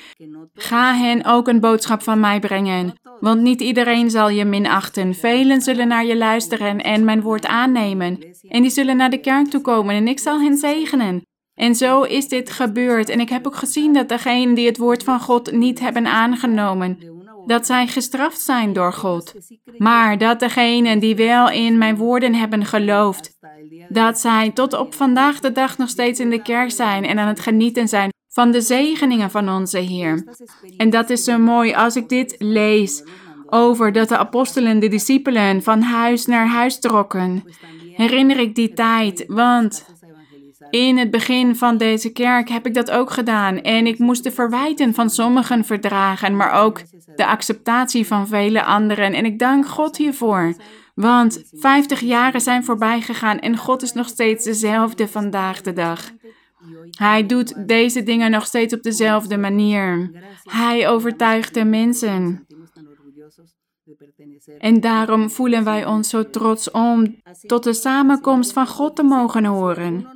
Ga 0.53 0.93
hen 0.93 1.25
ook 1.25 1.47
een 1.47 1.59
boodschap 1.59 2.03
van 2.03 2.19
mij 2.19 2.39
brengen. 2.39 2.93
Want 3.19 3.41
niet 3.41 3.61
iedereen 3.61 4.09
zal 4.09 4.29
je 4.29 4.45
minachten. 4.45 5.13
Velen 5.13 5.61
zullen 5.61 5.87
naar 5.87 6.05
je 6.05 6.17
luisteren 6.17 6.81
en 6.81 7.03
mijn 7.03 7.21
woord 7.21 7.45
aannemen. 7.45 8.19
En 8.47 8.61
die 8.61 8.71
zullen 8.71 8.97
naar 8.97 9.09
de 9.09 9.19
kerk 9.19 9.47
toe 9.47 9.61
komen 9.61 9.95
en 9.95 10.07
ik 10.07 10.19
zal 10.19 10.41
hen 10.41 10.57
zegenen. 10.57 11.23
En 11.55 11.75
zo 11.75 12.01
is 12.01 12.27
dit 12.27 12.49
gebeurd. 12.49 13.09
En 13.09 13.19
ik 13.19 13.29
heb 13.29 13.47
ook 13.47 13.55
gezien 13.55 13.93
dat 13.93 14.09
degenen 14.09 14.55
die 14.55 14.67
het 14.67 14.77
woord 14.77 15.03
van 15.03 15.19
God 15.19 15.51
niet 15.51 15.79
hebben 15.79 16.05
aangenomen, 16.05 16.97
dat 17.45 17.65
zij 17.65 17.87
gestraft 17.87 18.41
zijn 18.41 18.73
door 18.73 18.93
God. 18.93 19.33
Maar 19.77 20.17
dat 20.17 20.39
degenen 20.39 20.99
die 20.99 21.15
wel 21.15 21.49
in 21.49 21.77
mijn 21.77 21.95
woorden 21.95 22.33
hebben 22.33 22.65
geloofd, 22.65 23.37
dat 23.89 24.19
zij 24.19 24.51
tot 24.51 24.73
op 24.73 24.93
vandaag 24.93 25.39
de 25.39 25.51
dag 25.51 25.77
nog 25.77 25.89
steeds 25.89 26.19
in 26.19 26.29
de 26.29 26.41
kerk 26.41 26.71
zijn 26.71 27.05
en 27.05 27.19
aan 27.19 27.27
het 27.27 27.39
genieten 27.39 27.87
zijn 27.87 28.09
van 28.29 28.51
de 28.51 28.61
zegeningen 28.61 29.31
van 29.31 29.49
onze 29.49 29.79
Heer. 29.79 30.23
En 30.77 30.89
dat 30.89 31.09
is 31.09 31.23
zo 31.23 31.37
mooi 31.37 31.73
als 31.73 31.95
ik 31.95 32.09
dit 32.09 32.35
lees 32.39 33.03
over 33.49 33.91
dat 33.91 34.09
de 34.09 34.17
apostelen, 34.17 34.79
de 34.79 34.87
discipelen 34.87 35.63
van 35.63 35.81
huis 35.81 36.25
naar 36.25 36.47
huis 36.47 36.79
trokken. 36.79 37.43
Herinner 37.95 38.39
ik 38.39 38.55
die 38.55 38.73
tijd, 38.73 39.23
want 39.27 39.85
in 40.69 40.97
het 40.97 41.11
begin 41.11 41.55
van 41.55 41.77
deze 41.77 42.11
kerk 42.11 42.49
heb 42.49 42.65
ik 42.65 42.73
dat 42.73 42.91
ook 42.91 43.11
gedaan 43.11 43.61
en 43.61 43.87
ik 43.87 43.99
moest 43.99 44.23
de 44.23 44.31
verwijten 44.31 44.93
van 44.93 45.09
sommigen 45.09 45.65
verdragen, 45.65 46.35
maar 46.35 46.51
ook 46.51 46.81
de 47.15 47.25
acceptatie 47.25 48.07
van 48.07 48.27
vele 48.27 48.63
anderen. 48.63 49.13
En 49.13 49.25
ik 49.25 49.39
dank 49.39 49.67
God 49.67 49.97
hiervoor, 49.97 50.55
want 50.95 51.43
50 51.51 51.99
jaren 51.99 52.41
zijn 52.41 52.63
voorbij 52.63 53.01
gegaan 53.01 53.39
en 53.39 53.57
God 53.57 53.81
is 53.81 53.93
nog 53.93 54.07
steeds 54.07 54.45
dezelfde 54.45 55.07
vandaag 55.07 55.61
de 55.61 55.73
dag. 55.73 56.11
Hij 56.89 57.25
doet 57.25 57.67
deze 57.67 58.03
dingen 58.03 58.31
nog 58.31 58.45
steeds 58.45 58.73
op 58.73 58.83
dezelfde 58.83 59.37
manier. 59.37 60.11
Hij 60.43 60.89
overtuigt 60.89 61.53
de 61.53 61.65
mensen. 61.65 62.45
En 64.59 64.81
daarom 64.81 65.29
voelen 65.29 65.63
wij 65.63 65.85
ons 65.85 66.09
zo 66.09 66.29
trots 66.29 66.71
om 66.71 67.15
tot 67.41 67.63
de 67.63 67.73
samenkomst 67.73 68.53
van 68.53 68.67
God 68.67 68.95
te 68.95 69.03
mogen 69.03 69.45
horen. 69.45 70.14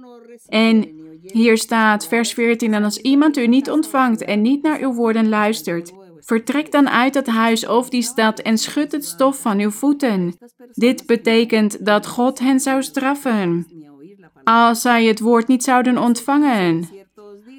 En 0.50 0.90
hier 1.22 1.58
staat 1.58 2.08
vers 2.08 2.34
14, 2.34 2.74
en 2.74 2.84
als 2.84 2.98
iemand 2.98 3.38
u 3.38 3.48
niet 3.48 3.70
ontvangt 3.70 4.24
en 4.24 4.42
niet 4.42 4.64
naar 4.64 4.80
uw 4.80 4.94
woorden 4.94 5.30
luistert, 5.30 5.92
vertrek 6.20 6.72
dan 6.72 6.90
uit 6.90 7.14
het 7.14 7.28
huis 7.28 7.68
of 7.68 7.90
die 7.90 8.02
stad 8.02 8.40
en 8.40 8.58
schud 8.58 8.92
het 8.92 9.06
stof 9.06 9.42
van 9.42 9.60
uw 9.60 9.72
voeten. 9.72 10.38
Dit 10.74 11.06
betekent 11.06 11.86
dat 11.86 12.08
God 12.08 12.40
hen 12.40 12.60
zou 12.60 12.84
straffen 12.84 13.68
als 14.44 14.82
zij 14.82 15.06
het 15.06 15.20
woord 15.20 15.48
niet 15.48 15.64
zouden 15.64 15.98
ontvangen. 15.98 16.90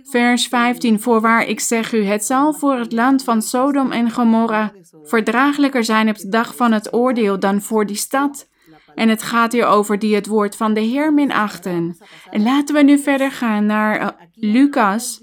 Vers 0.03 0.47
15, 0.49 1.01
voorwaar 1.01 1.47
ik 1.47 1.61
zeg 1.61 1.93
u, 1.93 2.05
het 2.05 2.25
zal 2.25 2.53
voor 2.53 2.79
het 2.79 2.93
land 2.93 3.25
van 3.25 3.43
Sodom 3.43 3.93
en 3.93 4.11
Gomorra 4.11 4.73
verdraaglijker 5.05 5.85
zijn 5.85 6.09
op 6.09 6.17
de 6.17 6.29
dag 6.29 6.57
van 6.57 6.73
het 6.73 6.93
oordeel 6.95 7.39
dan 7.39 7.63
voor 7.63 7.87
die 7.87 7.97
stad. 7.97 8.49
En 8.95 9.09
het 9.09 9.23
gaat 9.23 9.53
hier 9.53 9.67
over 9.67 9.99
die 9.99 10.15
het 10.15 10.27
woord 10.27 10.57
van 10.57 10.75
de 10.75 10.81
Heer 10.81 11.13
minachten. 11.13 11.97
En 12.31 12.43
laten 12.43 12.75
we 12.75 12.83
nu 12.83 12.99
verder 12.99 13.31
gaan 13.31 13.67
naar 13.67 14.01
uh, 14.01 14.09
Lucas, 14.33 15.21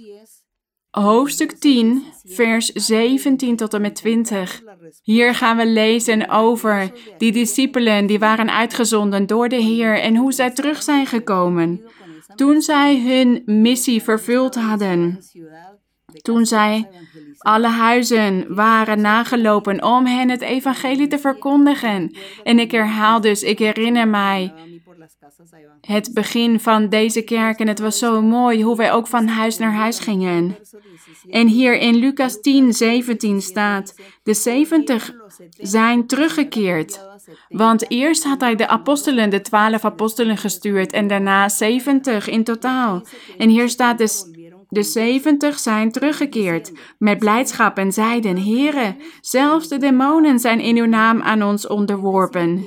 hoofdstuk 0.90 1.52
10, 1.52 2.04
vers 2.24 2.66
17 2.66 3.56
tot 3.56 3.74
en 3.74 3.82
met 3.82 3.96
20. 3.96 4.62
Hier 5.02 5.36
gaan 5.36 5.58
we 5.58 5.68
lezen 5.68 6.30
over 6.30 6.92
die 7.18 7.32
discipelen 7.32 8.06
die 8.06 8.20
waren 8.20 8.54
uitgezonden 8.54 9.28
door 9.28 9.50
de 9.50 9.62
Heer 9.62 10.00
en 10.00 10.16
hoe 10.16 10.34
zij 10.34 10.52
terug 10.52 10.84
zijn 10.84 11.06
gekomen. 11.06 11.82
Toen 12.36 12.62
zij 12.62 13.02
hun 13.02 13.42
missie 13.46 14.04
vervuld 14.04 14.56
hadden. 14.56 15.20
Toen 16.22 16.46
zij 16.46 16.90
alle 17.38 17.68
huizen 17.68 18.56
waren 18.56 19.02
nagelopen 19.02 19.84
om 19.84 20.06
hen 20.06 20.30
het 20.30 20.42
evangelie 20.42 21.08
te 21.08 21.20
verkondigen. 21.20 22.16
En 22.44 22.60
ik 22.60 22.72
herhaal 22.72 23.22
dus, 23.22 23.44
ik 23.44 23.60
herinner 23.60 24.08
mij 24.08 24.54
het 25.82 26.14
begin 26.14 26.60
van 26.60 26.90
deze 26.90 27.22
kerk 27.22 27.60
en 27.60 27.68
het 27.68 27.80
was 27.80 28.00
zo 28.00 28.22
mooi 28.22 28.64
hoe 28.64 28.76
wij 28.76 28.92
ook 28.92 29.08
van 29.08 29.28
huis 29.28 29.58
naar 29.58 29.74
huis 29.74 30.00
gingen. 30.00 30.58
En 31.30 31.48
hier 31.48 31.78
in 31.78 31.96
Lucas 31.96 32.42
10, 32.42 32.74
17 32.74 33.42
staat, 33.42 33.96
de 34.24 34.34
70 34.34 35.12
zijn 35.50 36.08
teruggekeerd. 36.08 37.06
Want 37.50 37.92
eerst 37.92 38.24
had 38.24 38.42
hij 38.42 38.56
de 38.56 38.68
apostelen, 38.68 39.30
de 39.30 39.42
twaalf 39.42 39.86
apostelen 39.86 40.38
gestuurd 40.38 40.92
en 40.92 41.08
daarna 41.08 41.50
70 41.50 42.28
in 42.30 42.44
totaal. 42.44 43.06
En 43.38 43.50
hier 43.50 43.70
staat 43.70 43.98
dus 43.98 44.26
de 44.78 44.84
zeventig 44.84 45.60
zijn 45.60 45.92
teruggekeerd 45.92 46.72
met 46.98 47.20
blijdschap 47.20 47.78
en 47.78 47.92
zeiden: 47.92 48.44
Heere, 48.44 48.96
zelfs 49.22 49.68
de 49.68 49.78
demonen 49.78 50.40
zijn 50.40 50.60
in 50.60 50.78
uw 50.78 50.86
naam 50.86 51.22
aan 51.22 51.44
ons 51.44 51.68
onderworpen. 51.68 52.66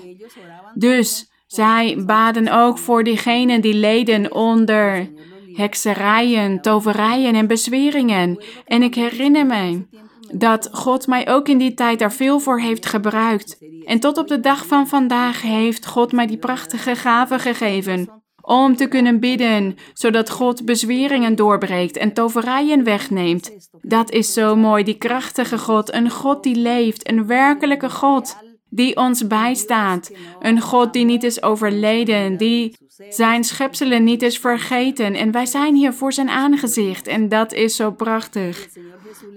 Dus 0.75 1.31
zij 1.47 2.02
baden 2.07 2.49
ook 2.52 2.79
voor 2.79 3.05
diegenen 3.05 3.61
die 3.61 3.75
leden 3.75 4.35
onder 4.35 5.11
hekserijen, 5.52 6.61
toverijen 6.61 7.35
en 7.35 7.47
bezweringen. 7.47 8.45
En 8.67 8.83
ik 8.83 8.95
herinner 8.95 9.47
mij 9.47 9.87
dat 10.33 10.69
God 10.73 11.07
mij 11.07 11.29
ook 11.29 11.49
in 11.49 11.59
die 11.59 11.75
tijd 11.75 11.99
daar 11.99 12.12
veel 12.12 12.38
voor 12.38 12.61
heeft 12.61 12.87
gebruikt. 12.87 13.59
En 13.85 14.00
tot 14.00 14.19
op 14.19 14.29
de 14.29 14.40
dag 14.40 14.67
van 14.67 14.88
vandaag 14.88 15.43
heeft 15.43 15.87
God 15.87 16.12
mij 16.12 16.26
die 16.26 16.38
prachtige 16.38 16.97
gaven 16.97 17.40
gegeven 17.40 18.19
om 18.50 18.76
te 18.76 18.87
kunnen 18.87 19.21
bidden, 19.21 19.76
zodat 19.95 20.30
God 20.30 20.64
bezweringen 20.64 21.37
doorbreekt 21.37 21.97
en 21.97 22.12
toverijen 22.12 22.85
wegneemt. 22.85 23.50
Dat 23.83 24.11
is 24.11 24.33
zo 24.33 24.57
mooi, 24.57 24.85
die 24.85 24.99
krachtige 24.99 25.59
God, 25.59 25.92
een 25.92 26.11
God 26.11 26.42
die 26.42 26.57
leeft, 26.57 27.09
een 27.09 27.26
werkelijke 27.26 27.90
God 27.90 28.37
die 28.69 28.97
ons 28.97 29.26
bijstaat, 29.26 30.11
een 30.40 30.61
God 30.61 30.92
die 30.92 31.04
niet 31.04 31.23
is 31.23 31.42
overleden, 31.42 32.37
die 32.37 32.76
zijn 33.09 33.45
schepselen 33.45 34.04
niet 34.04 34.23
is 34.23 34.38
vergeten. 34.38 35.14
En 35.14 35.33
wij 35.33 35.47
zijn 35.47 35.75
hier 35.75 35.92
voor 35.92 36.12
zijn 36.12 36.28
aangezicht 36.30 37.07
en 37.07 37.28
dat 37.28 37.52
is 37.52 37.76
zo 37.76 37.90
prachtig. 37.90 38.69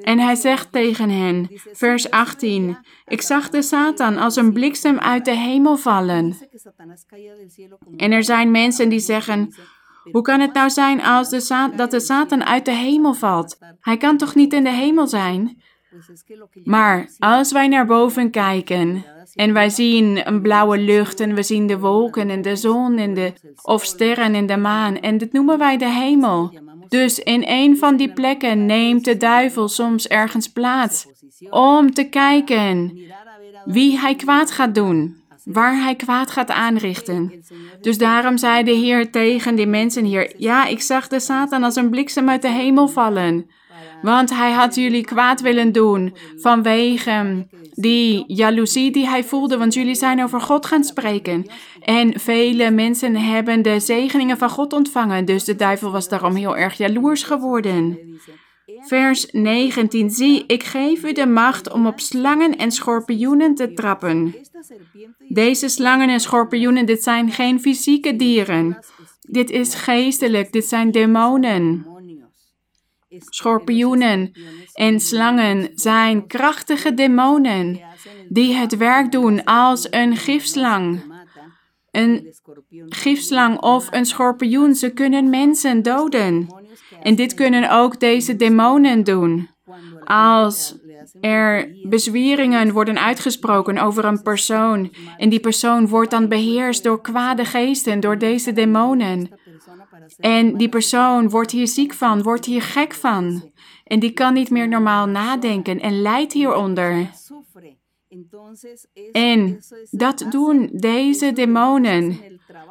En 0.02 0.20
hij 0.20 0.36
zegt 0.36 0.72
tegen 0.72 1.10
hen, 1.10 1.50
vers 1.72 2.10
18, 2.10 2.78
ik 3.06 3.22
zag 3.22 3.50
de 3.50 3.62
Satan 3.62 4.18
als 4.18 4.36
een 4.36 4.54
bliksem 4.54 5.00
uit 5.00 5.26
de 5.26 5.36
hemel 5.36 5.78
vallen. 5.78 6.36
En 7.98 8.12
er 8.12 8.24
zijn 8.24 8.52
mensen 8.52 8.90
die 8.90 9.00
zeggen, 9.00 9.54
hoe 10.12 10.22
kan 10.22 10.40
het 10.40 10.54
nou 10.54 10.70
zijn 10.70 11.02
als 11.02 11.30
de 11.30 11.72
dat 11.76 11.92
de 11.92 12.00
Satan 12.00 12.44
uit 12.44 12.66
de 12.66 12.72
hemel 12.72 13.14
valt? 13.14 13.58
Hij 13.80 13.98
kan 13.98 14.18
toch 14.18 14.36
niet 14.36 14.54
in 14.54 14.64
de 14.64 14.72
hemel 14.74 15.08
zijn? 15.08 15.62
Maar 16.64 17.10
als 17.20 17.52
wij 17.52 17.68
naar 17.68 17.86
boven 17.86 18.32
kijken 18.32 19.06
en 19.34 19.54
wij 19.54 19.70
zien 19.70 20.28
een 20.28 20.42
blauwe 20.42 20.78
lucht 20.78 21.20
en 21.20 21.34
we 21.34 21.44
zien 21.44 21.68
de 21.68 21.80
wolken 21.80 22.30
en 22.30 22.42
de 22.42 22.56
zon 22.56 22.98
en 22.98 23.14
de, 23.14 23.34
of 23.62 23.84
sterren 23.84 24.34
en 24.34 24.46
de 24.46 24.58
maan 24.58 25.00
en 25.00 25.18
dat 25.18 25.32
noemen 25.32 25.58
wij 25.58 25.78
de 25.78 25.90
hemel. 25.90 26.52
Dus 26.90 27.20
in 27.20 27.44
een 27.48 27.78
van 27.78 27.98
die 27.98 28.14
plekken 28.14 28.66
neemt 28.66 29.06
de 29.06 29.18
duivel 29.18 29.68
soms 29.68 30.08
ergens 30.08 30.48
plaats 30.48 31.08
om 31.50 31.94
te 31.94 32.04
kijken 32.04 32.98
wie 33.66 34.00
hij 34.00 34.16
kwaad 34.16 34.52
gaat 34.52 34.76
doen, 34.76 35.22
waar 35.44 35.84
hij 35.84 35.96
kwaad 35.96 36.32
gaat 36.32 36.50
aanrichten. 36.50 37.44
Dus 37.82 37.98
daarom 37.98 38.38
zei 38.38 38.64
de 38.64 38.72
Heer 38.72 39.12
tegen 39.12 39.56
die 39.56 39.68
mensen 39.68 40.06
hier: 40.06 40.34
Ja, 40.38 40.66
ik 40.66 40.82
zag 40.82 41.08
de 41.08 41.20
Satan 41.20 41.64
als 41.64 41.76
een 41.76 41.90
bliksem 41.90 42.30
uit 42.30 42.42
de 42.42 42.52
hemel 42.52 42.88
vallen 42.88 43.46
Want 44.02 44.30
hij 44.30 44.52
had 44.52 44.76
jullie 44.76 45.06
kwaad 45.06 45.42
willen 45.42 45.72
doen 45.72 46.16
vanwege 46.36 47.48
die 47.76 48.24
jaloezie 48.28 48.92
die 48.92 49.08
hij 49.08 49.24
voelde, 49.24 49.58
want 49.58 49.74
jullie 49.74 49.96
zijn 49.96 50.24
over 50.24 50.42
God 50.42 50.66
gaan 50.66 50.84
spreken. 50.84 51.46
En 51.82 52.20
vele 52.20 52.72
mensen 52.72 53.16
hebben 53.16 53.62
de 53.62 53.80
zegeningen 53.80 54.38
van 54.38 54.50
God 54.50 54.74
ontvangen, 54.74 55.26
dus 55.26 55.44
de 55.44 55.56
duivel 55.56 55.92
was 55.92 56.10
daarom 56.10 56.36
heel 56.36 56.58
erg 56.58 56.78
jaloers 56.78 57.24
geworden. 57.24 58.00
Vers 58.80 59.28
19. 59.32 60.10
Zie, 60.10 60.44
ik 60.48 60.64
geef 60.64 61.04
u 61.04 61.14
de 61.14 61.26
macht 61.26 61.72
om 61.72 61.88
op 61.88 62.00
slangen 62.00 62.58
en 62.58 62.72
schorpioenen 62.72 63.56
te 63.56 63.74
trappen. 63.74 64.36
Deze 65.28 65.68
slangen 65.68 66.10
en 66.10 66.20
schorpioenen, 66.20 66.86
dit 66.86 67.04
zijn 67.04 67.32
geen 67.32 67.60
fysieke 67.60 68.16
dieren. 68.16 68.80
Dit 69.22 69.50
is 69.50 69.76
geestelijk, 69.76 70.52
dit 70.52 70.66
zijn 70.66 70.92
demonen. 70.92 71.93
Schorpioenen 73.20 74.32
en 74.74 75.00
slangen 75.00 75.70
zijn 75.74 76.28
krachtige 76.28 76.94
demonen 76.94 77.82
die 78.30 78.54
het 78.54 78.78
werk 78.78 79.12
doen 79.12 79.44
als 79.44 79.88
een 79.92 80.16
gifslang. 80.16 81.04
Een 81.92 82.34
gifslang 82.90 83.60
of 83.60 83.88
een 83.92 84.06
schorpioen, 84.06 84.76
ze 84.76 84.90
kunnen 84.90 85.30
mensen 85.30 85.82
doden. 85.82 86.48
En 87.02 87.16
dit 87.16 87.34
kunnen 87.34 87.72
ook 87.72 88.00
deze 88.00 88.36
demonen 88.36 89.04
doen. 89.04 89.50
Als 90.04 90.76
er 91.22 91.76
bezweringen 91.84 92.72
worden 92.72 93.00
uitgesproken 93.00 93.78
over 93.78 94.06
een 94.06 94.22
persoon 94.22 94.94
en 95.18 95.30
die 95.30 95.40
persoon 95.40 95.88
wordt 95.88 96.12
dan 96.12 96.28
beheerst 96.28 96.84
door 96.84 97.02
kwade 97.02 97.46
geesten, 97.46 98.00
door 98.00 98.18
deze 98.18 98.54
demonen. 98.54 99.30
En 100.18 100.58
die 100.58 100.70
persoon 100.70 101.30
wordt 101.30 101.52
hier 101.52 101.68
ziek 101.68 101.94
van, 101.94 102.22
wordt 102.22 102.46
hier 102.46 102.62
gek 102.62 102.94
van. 102.94 103.52
En 103.84 104.00
die 104.00 104.12
kan 104.12 104.34
niet 104.34 104.50
meer 104.50 104.68
normaal 104.68 105.08
nadenken 105.08 105.80
en 105.80 106.02
lijdt 106.02 106.34
hieronder. 106.34 107.10
En 109.12 109.60
dat 109.90 110.26
doen 110.30 110.70
deze 110.74 111.34
demonen. 111.34 112.18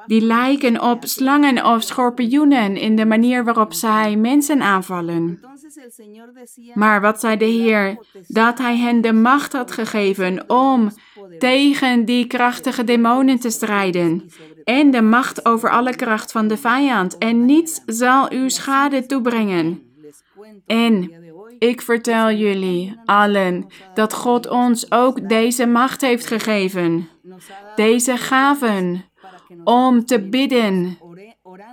Die 0.07 0.21
lijken 0.21 0.81
op 0.83 1.05
slangen 1.05 1.65
of 1.65 1.83
schorpioenen 1.83 2.77
in 2.77 2.97
de 2.97 3.07
manier 3.07 3.45
waarop 3.45 3.73
zij 3.73 4.17
mensen 4.17 4.63
aanvallen. 4.63 5.41
Maar 6.75 7.01
wat 7.01 7.21
zei 7.21 7.37
de 7.37 7.45
Heer? 7.45 8.07
Dat 8.27 8.59
Hij 8.59 8.77
hen 8.77 9.01
de 9.01 9.13
macht 9.13 9.53
had 9.53 9.73
gegeven 9.73 10.51
om 10.51 10.91
tegen 11.39 12.05
die 12.05 12.27
krachtige 12.27 12.85
demonen 12.85 13.41
te 13.41 13.51
strijden. 13.51 14.31
En 14.65 14.91
de 14.91 15.03
macht 15.03 15.47
over 15.47 15.71
alle 15.71 15.97
kracht 15.97 16.33
van 16.33 16.49
de 16.49 16.57
vijand. 16.57 17.19
En 17.19 17.45
niets 17.45 17.81
zal 17.87 18.33
u 18.33 18.51
schade 18.51 19.07
toebrengen. 19.07 19.83
En 20.67 21.11
ik 21.59 21.81
vertel 21.83 22.31
jullie 22.31 22.97
allen 23.05 23.67
dat 23.95 24.15
God 24.15 24.49
ons 24.49 24.93
ook 24.93 25.29
deze 25.29 25.67
macht 25.67 26.01
heeft 26.01 26.27
gegeven. 26.27 27.09
Deze 27.75 28.17
gaven 28.17 29.05
om 29.65 30.05
te 30.05 30.29
bidden 30.29 30.99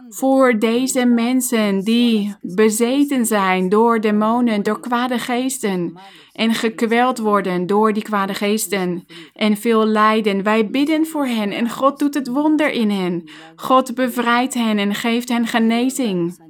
voor 0.09 0.59
deze 0.59 1.05
mensen 1.05 1.83
die 1.83 2.35
bezeten 2.41 3.25
zijn 3.25 3.69
door 3.69 4.01
demonen, 4.01 4.63
door 4.63 4.79
kwade 4.79 5.19
geesten 5.19 5.99
en 6.33 6.53
gekweld 6.53 7.17
worden 7.17 7.65
door 7.67 7.93
die 7.93 8.03
kwade 8.03 8.33
geesten 8.33 9.05
en 9.33 9.57
veel 9.57 9.85
lijden. 9.85 10.43
Wij 10.43 10.69
bidden 10.69 11.05
voor 11.05 11.25
hen 11.25 11.51
en 11.51 11.69
God 11.69 11.99
doet 11.99 12.13
het 12.13 12.27
wonder 12.27 12.71
in 12.71 12.89
hen. 12.89 13.29
God 13.55 13.95
bevrijdt 13.95 14.53
hen 14.53 14.77
en 14.77 14.95
geeft 14.95 15.29
hen 15.29 15.47
genezing. 15.47 16.47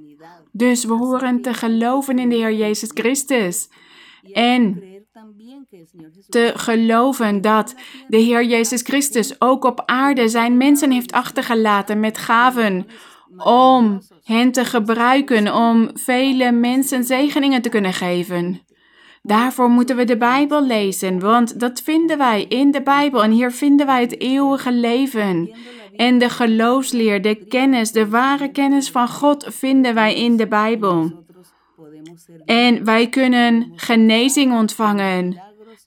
Dus 0.51 0.85
we 0.85 0.93
horen 0.93 1.41
te 1.41 1.53
geloven 1.53 2.19
in 2.19 2.29
de 2.29 2.35
Heer 2.35 2.53
Jezus 2.53 2.91
Christus 2.93 3.69
en 4.33 4.83
te 6.29 6.51
geloven 6.55 7.41
dat 7.41 7.75
de 8.07 8.17
Heer 8.17 8.45
Jezus 8.45 8.81
Christus 8.81 9.41
ook 9.41 9.63
op 9.63 9.83
aarde 9.85 10.27
zijn 10.27 10.57
mensen 10.57 10.91
heeft 10.91 11.11
achtergelaten 11.11 11.99
met 11.99 12.17
gaven 12.17 12.87
om 13.37 14.01
hen 14.23 14.51
te 14.51 14.65
gebruiken 14.65 15.55
om 15.55 15.89
vele 15.93 16.51
mensen 16.51 17.03
zegeningen 17.03 17.61
te 17.61 17.69
kunnen 17.69 17.93
geven. 17.93 18.61
Daarvoor 19.21 19.69
moeten 19.69 19.95
we 19.95 20.03
de 20.03 20.17
Bijbel 20.17 20.65
lezen, 20.65 21.19
want 21.19 21.59
dat 21.59 21.81
vinden 21.81 22.17
wij 22.17 22.43
in 22.43 22.71
de 22.71 22.81
Bijbel 22.81 23.23
en 23.23 23.31
hier 23.31 23.51
vinden 23.51 23.85
wij 23.85 24.01
het 24.01 24.21
eeuwige 24.21 24.71
leven. 24.71 25.51
En 25.95 26.17
de 26.17 26.29
geloofsleer, 26.29 27.21
de 27.21 27.35
kennis, 27.35 27.91
de 27.91 28.09
ware 28.09 28.51
kennis 28.51 28.91
van 28.91 29.07
God 29.07 29.45
vinden 29.49 29.93
wij 29.93 30.15
in 30.15 30.37
de 30.37 30.47
Bijbel. 30.47 31.11
En 32.45 32.85
wij 32.85 33.09
kunnen 33.09 33.71
genezing 33.75 34.53
ontvangen, 34.53 35.41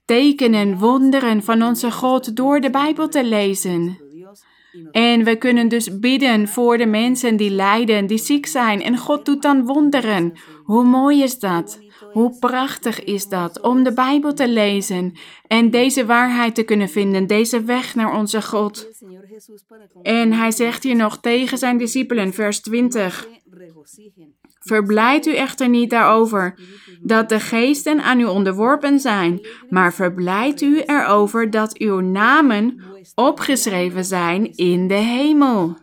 tekenen, 0.05 0.79
wonderen 0.79 1.43
van 1.43 1.63
onze 1.63 1.91
God 1.91 2.37
door 2.37 2.61
de 2.61 2.71
Bijbel 2.71 3.09
te 3.09 3.25
lezen. 3.25 4.02
En 4.91 5.25
we 5.25 5.37
kunnen 5.37 5.69
dus 5.69 5.99
bidden 5.99 6.49
voor 6.49 6.79
de 6.79 6.87
mensen 6.87 7.37
die 7.37 7.51
lijden, 7.51 8.07
die 8.07 8.19
ziek 8.19 8.47
zijn. 8.47 8.83
En 8.83 8.99
God 8.99 9.25
doet 9.25 9.43
dan 9.43 9.65
wonderen. 9.65 10.33
Hoe 10.65 10.85
mooi 10.85 11.23
is 11.23 11.39
dat? 11.39 11.81
Hoe 12.13 12.39
prachtig 12.39 13.05
is 13.05 13.29
dat 13.29 13.61
om 13.61 13.83
de 13.83 13.93
Bijbel 13.93 14.35
te 14.35 14.49
lezen 14.49 15.13
en 15.47 15.71
deze 15.71 16.07
waarheid 16.07 16.55
te 16.55 16.63
kunnen 16.63 16.89
vinden, 16.89 17.27
deze 17.27 17.63
weg 17.63 17.95
naar 17.95 18.17
onze 18.19 18.43
God. 18.43 18.89
En 20.03 20.33
hij 20.33 20.51
zegt 20.51 20.83
hier 20.83 20.97
nog 20.97 21.21
tegen 21.21 21.59
zijn 21.59 21.79
discipelen, 21.79 22.33
vers 22.33 22.61
20. 22.61 23.29
Verblijd 24.61 25.27
u 25.27 25.35
echter 25.35 25.69
niet 25.69 25.91
daarover 25.91 26.59
dat 27.01 27.29
de 27.29 27.41
geesten 27.41 28.03
aan 28.03 28.21
u 28.21 28.25
onderworpen 28.25 29.01
zijn, 29.01 29.47
maar 29.69 29.93
verblijd 29.93 30.61
u 30.61 30.81
erover 30.87 31.51
dat 31.51 31.79
uw 31.79 32.01
namen 32.01 32.92
opgeschreven 33.15 34.05
zijn 34.05 34.57
in 34.57 34.89
de 34.89 34.95
hemel. 34.95 35.77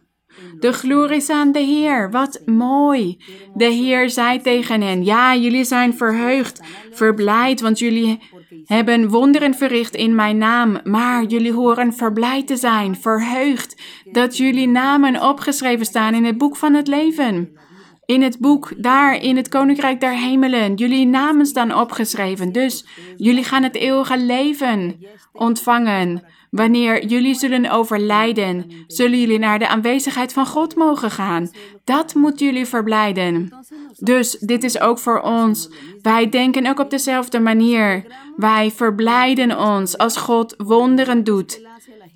De 0.59 0.73
glorie 0.73 1.17
is 1.17 1.29
aan 1.29 1.51
de 1.51 1.59
Heer. 1.59 2.11
Wat 2.11 2.41
mooi. 2.45 3.23
De 3.53 3.65
Heer 3.65 4.09
zei 4.09 4.41
tegen 4.41 4.81
hen: 4.81 5.03
Ja, 5.03 5.35
jullie 5.35 5.63
zijn 5.63 5.93
verheugd, 5.93 6.61
verblijd, 6.91 7.61
want 7.61 7.79
jullie 7.79 8.19
hebben 8.65 9.09
wonderen 9.09 9.53
verricht 9.53 9.95
in 9.95 10.15
mijn 10.15 10.37
naam. 10.37 10.79
Maar 10.83 11.23
jullie 11.23 11.53
horen 11.53 11.93
verblijd 11.93 12.47
te 12.47 12.55
zijn, 12.55 12.95
verheugd, 12.95 13.81
dat 14.11 14.37
jullie 14.37 14.67
namen 14.67 15.21
opgeschreven 15.21 15.85
staan 15.85 16.13
in 16.13 16.25
het 16.25 16.37
boek 16.37 16.55
van 16.55 16.73
het 16.73 16.87
leven. 16.87 17.57
In 18.05 18.21
het 18.21 18.39
boek, 18.39 18.73
daar 18.77 19.15
in 19.15 19.35
het 19.35 19.49
Koninkrijk 19.49 19.99
der 19.99 20.17
Hemelen. 20.17 20.73
Jullie 20.75 21.05
namen 21.05 21.45
staan 21.45 21.75
opgeschreven. 21.75 22.51
Dus 22.51 22.85
jullie 23.17 23.43
gaan 23.43 23.63
het 23.63 23.75
eeuwige 23.75 24.17
leven 24.17 24.97
ontvangen. 25.33 26.23
Wanneer 26.49 27.05
jullie 27.05 27.35
zullen 27.35 27.71
overlijden, 27.71 28.71
zullen 28.87 29.19
jullie 29.19 29.39
naar 29.39 29.59
de 29.59 29.67
aanwezigheid 29.67 30.33
van 30.33 30.45
God 30.45 30.75
mogen 30.75 31.11
gaan. 31.11 31.51
Dat 31.83 32.13
moet 32.13 32.39
jullie 32.39 32.65
verblijden. 32.65 33.53
Dus 33.97 34.37
dit 34.39 34.63
is 34.63 34.79
ook 34.79 34.99
voor 34.99 35.21
ons. 35.21 35.69
Wij 36.01 36.29
denken 36.29 36.67
ook 36.67 36.79
op 36.79 36.89
dezelfde 36.89 37.39
manier. 37.39 38.05
Wij 38.35 38.71
verblijden 38.71 39.57
ons 39.59 39.97
als 39.97 40.17
God 40.17 40.53
wonderen 40.57 41.23
doet 41.23 41.68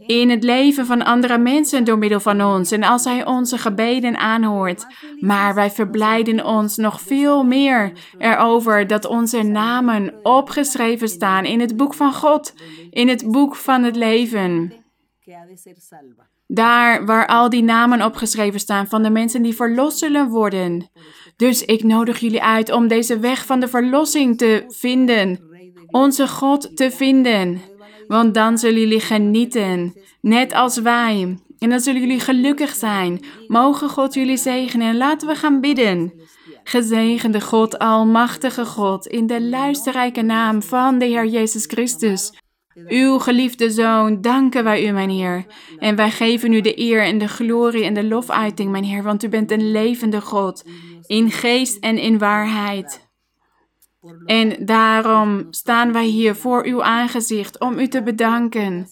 in 0.06 0.30
het 0.30 0.44
leven 0.44 0.86
van 0.86 1.06
andere 1.06 1.38
mensen 1.38 1.84
door 1.84 1.98
middel 1.98 2.20
van 2.20 2.42
ons 2.42 2.72
en 2.72 2.84
als 2.84 3.04
Hij 3.04 3.26
onze 3.26 3.58
gebeden 3.58 4.18
aanhoort. 4.18 4.86
Maar 5.20 5.56
wij 5.56 5.72
verblijden 5.72 6.46
ons 6.46 6.78
nog 6.78 7.02
veel 7.02 7.44
meer 7.44 7.92
erover 8.18 8.88
dat 8.88 9.06
onze 9.06 9.42
namen 9.42 10.14
opgeschreven 10.24 11.10
staan 11.10 11.46
in 11.46 11.60
het 11.60 11.78
boek 11.78 11.94
van 11.94 12.14
God, 12.14 12.54
in 12.90 13.08
het 13.08 13.32
boek 13.32 13.56
van 13.56 13.84
het 13.84 13.96
leven. 13.96 14.74
Daar 16.48 17.06
waar 17.06 17.28
al 17.28 17.50
die 17.50 17.64
namen 17.64 18.02
opgeschreven 18.02 18.60
staan 18.60 18.88
van 18.88 19.04
de 19.04 19.10
mensen 19.10 19.42
die 19.42 19.56
verlost 19.56 19.98
zullen 19.98 20.30
worden. 20.30 20.90
Dus 21.36 21.66
ik 21.66 21.84
nodig 21.84 22.20
jullie 22.20 22.44
uit 22.44 22.72
om 22.72 22.88
deze 22.88 23.20
weg 23.20 23.46
van 23.46 23.60
de 23.60 23.68
verlossing 23.68 24.38
te 24.38 24.64
vinden, 24.68 25.40
onze 25.88 26.28
God 26.28 26.78
te 26.78 26.92
vinden. 26.92 27.62
Want 28.08 28.34
dan 28.34 28.58
zullen 28.58 28.80
jullie 28.80 29.00
genieten, 29.00 29.94
net 30.22 30.54
als 30.54 30.78
wij. 30.78 31.38
En 31.60 31.70
dan 31.70 31.80
zullen 31.80 32.02
jullie 32.02 32.20
gelukkig 32.20 32.76
zijn. 32.76 33.20
Mogen 33.48 33.90
God 33.90 34.14
jullie 34.14 34.38
zegenen 34.38 34.88
en 34.88 34.98
laten 34.98 35.28
we 35.28 35.36
gaan 35.36 35.62
bidden. 35.62 36.14
Gezegende 36.64 37.42
God, 37.42 37.80
Almachtige 37.80 38.66
God, 38.66 39.08
in 39.08 39.28
de 39.28 39.42
luisterrijke 39.42 40.22
naam 40.22 40.62
van 40.62 40.98
de 40.98 41.06
Heer 41.06 41.26
Jezus 41.26 41.66
Christus. 41.66 42.32
Uw 42.88 43.20
geliefde 43.20 43.70
Zoon, 43.70 44.22
danken 44.22 44.64
wij 44.64 44.88
u, 44.88 44.92
mijn 44.92 45.10
Heer. 45.10 45.46
En 45.78 45.96
wij 45.96 46.12
geven 46.12 46.54
u 46.54 46.62
de 46.62 46.80
eer 46.80 47.04
en 47.04 47.18
de 47.18 47.28
glorie 47.28 47.84
en 47.84 47.94
de 47.94 48.04
lofuiting, 48.04 48.72
mijn 48.72 48.84
Heer, 48.84 49.04
want 49.04 49.24
u 49.24 49.30
bent 49.30 49.52
een 49.52 49.72
levende 49.72 50.22
God, 50.22 50.64
in 51.08 51.32
geest 51.32 51.78
en 51.78 51.98
in 51.98 52.18
waarheid. 52.18 53.12
En 54.26 54.66
daarom 54.66 55.48
staan 55.50 55.94
wij 55.94 56.06
hier 56.06 56.36
voor 56.36 56.66
uw 56.66 56.84
aangezicht 56.84 57.60
om 57.60 57.80
u 57.80 57.88
te 57.88 58.04
bedanken 58.04 58.88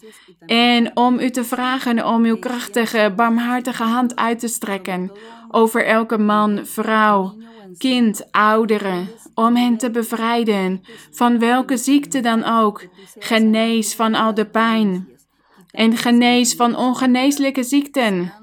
en 0.46 0.98
om 0.98 1.20
u 1.20 1.30
te 1.30 1.44
vragen 1.44 2.08
om 2.08 2.24
uw 2.24 2.38
krachtige, 2.38 3.14
barmhartige 3.16 3.84
hand 3.84 4.16
uit 4.16 4.40
te 4.40 4.48
strekken 4.48 5.12
over 5.50 5.86
elke 5.86 6.18
man, 6.18 6.66
vrouw, 6.66 7.36
kind, 7.78 8.32
ouderen, 8.32 9.10
om 9.34 9.56
hen 9.56 9.78
te 9.78 9.92
bevrijden 9.92 10.82
van 11.12 11.40
welke 11.40 11.78
ziekte 11.78 12.20
dan 12.20 12.44
ook. 12.44 12.88
Genees 13.20 13.96
van 13.96 14.16
al 14.16 14.34
de 14.34 14.46
pijn 14.46 15.10
en 15.72 15.98
genees 15.98 16.56
van 16.56 16.76
ongeneeslijke 16.76 17.64
ziekten. 17.64 18.34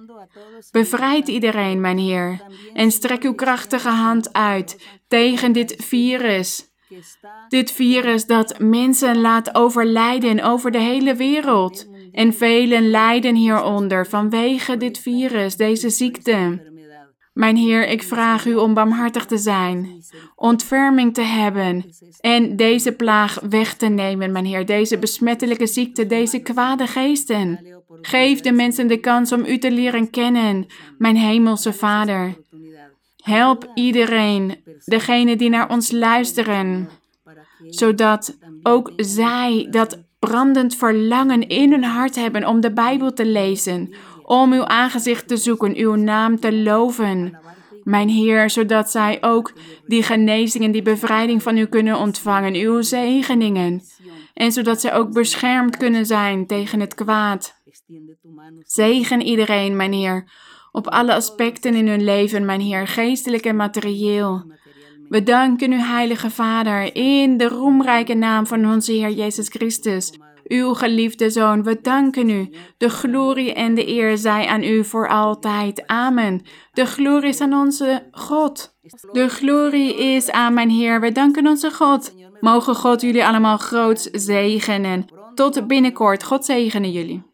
Bevrijd 0.71 1.29
iedereen, 1.29 1.81
mijn 1.81 1.99
Heer, 1.99 2.40
en 2.75 2.90
strek 2.90 3.23
uw 3.23 3.35
krachtige 3.35 3.88
hand 3.88 4.33
uit 4.33 4.87
tegen 5.09 5.53
dit 5.53 5.75
virus. 5.79 6.66
Dit 7.49 7.73
virus 7.73 8.27
dat 8.27 8.59
mensen 8.59 9.21
laat 9.21 9.55
overlijden 9.55 10.42
over 10.42 10.71
de 10.71 10.81
hele 10.81 11.14
wereld. 11.14 11.88
En 12.12 12.35
velen 12.35 12.90
lijden 12.90 13.35
hieronder 13.35 14.07
vanwege 14.07 14.77
dit 14.77 14.99
virus, 14.99 15.57
deze 15.57 15.90
ziekte. 15.90 16.66
Mijn 17.38 17.57
Heer, 17.57 17.88
ik 17.88 18.03
vraag 18.03 18.46
u 18.46 18.55
om 18.55 18.74
barmhartig 18.74 19.27
te 19.27 19.38
zijn, 19.38 20.03
ontferming 20.35 21.14
te 21.14 21.22
hebben 21.22 21.85
en 22.20 22.57
deze 22.57 22.92
plaag 22.92 23.40
weg 23.48 23.74
te 23.74 23.87
nemen, 23.87 24.33
mijn 24.33 24.44
Heer, 24.44 24.66
deze 24.66 24.98
besmettelijke 24.98 25.66
ziekte, 25.66 26.07
deze 26.07 26.38
kwade 26.38 26.87
geesten. 26.87 27.66
Geef 28.03 28.40
de 28.40 28.53
mensen 28.53 28.87
de 28.87 28.96
kans 28.96 29.33
om 29.33 29.44
u 29.44 29.59
te 29.59 29.70
leren 29.70 30.11
kennen, 30.11 30.66
mijn 30.98 31.16
hemelse 31.16 31.72
Vader. 31.72 32.37
Help 33.16 33.70
iedereen, 33.74 34.57
degene 34.85 35.37
die 35.37 35.51
naar 35.51 35.70
ons 35.70 35.90
luisteren, 35.90 36.88
zodat 37.68 38.38
ook 38.62 38.92
zij 38.96 39.66
dat 39.70 39.98
brandend 40.18 40.77
verlangen 40.77 41.48
in 41.48 41.70
hun 41.70 41.85
hart 41.85 42.14
hebben 42.14 42.46
om 42.46 42.61
de 42.61 42.72
Bijbel 42.72 43.12
te 43.12 43.27
lezen, 43.27 43.94
om 44.29 44.53
uw 44.53 44.64
aangezicht 44.64 45.29
te 45.29 45.37
zoeken, 45.37 45.77
uw 45.77 45.95
naam 45.95 46.41
te 46.41 46.57
loven. 46.57 47.38
Mijn 47.83 48.09
Heer, 48.09 48.51
zodat 48.51 48.91
zij 48.91 49.19
ook 49.21 49.53
die 49.87 50.03
genezing 50.03 50.64
en 50.64 50.73
die 50.73 50.83
bevrijding 50.83 51.43
van 51.43 51.57
u 51.57 51.67
kunnen 51.67 51.99
ontvangen, 51.99 52.55
uw 52.55 52.83
zegeningen. 52.83 53.83
En 54.35 54.53
zodat 54.53 54.81
zij 54.81 54.95
ook 54.95 55.12
beschermd 55.12 55.77
kunnen 55.77 56.07
zijn 56.07 56.47
tegen 56.47 56.81
het 56.81 56.95
kwaad. 56.95 57.55
Zegen 58.62 59.23
iedereen, 59.23 59.77
mijn 59.77 59.93
Heer, 59.93 60.31
op 60.73 60.87
alle 60.87 61.14
aspecten 61.14 61.75
in 61.75 61.88
hun 61.88 62.05
leven, 62.05 62.45
mijn 62.45 62.61
Heer, 62.61 62.87
geestelijk 62.87 63.45
en 63.45 63.57
materieel. 63.57 64.53
We 65.09 65.23
danken 65.23 65.73
u, 65.73 65.81
Heilige 65.81 66.31
Vader, 66.31 66.95
in 66.95 67.37
de 67.37 67.49
roemrijke 67.49 68.14
naam 68.14 68.47
van 68.47 68.73
onze 68.73 68.93
Heer 68.93 69.11
Jezus 69.11 69.49
Christus 69.49 70.12
uw 70.48 70.74
geliefde 70.74 71.30
Zoon. 71.30 71.62
We 71.62 71.78
danken 71.82 72.30
u. 72.30 72.50
De 72.76 72.88
glorie 72.88 73.52
en 73.52 73.74
de 73.74 73.88
eer 73.88 74.18
zij 74.18 74.46
aan 74.46 74.62
u 74.62 74.84
voor 74.84 75.08
altijd. 75.08 75.87
Amen. 75.87 76.42
De 76.72 76.87
glorie 76.87 77.28
is 77.28 77.40
aan 77.40 77.52
onze 77.52 78.08
God. 78.11 78.76
De 79.12 79.28
glorie 79.28 79.96
is 79.96 80.30
aan 80.30 80.54
mijn 80.54 80.70
Heer. 80.70 81.00
We 81.00 81.12
danken 81.12 81.46
onze 81.46 81.70
God. 81.70 82.14
Mogen 82.40 82.74
God 82.74 83.00
jullie 83.00 83.26
allemaal 83.26 83.56
groots 83.56 84.02
zegenen. 84.02 85.06
Tot 85.34 85.66
binnenkort. 85.66 86.24
God 86.24 86.44
zegene 86.44 86.92
jullie. 86.92 87.28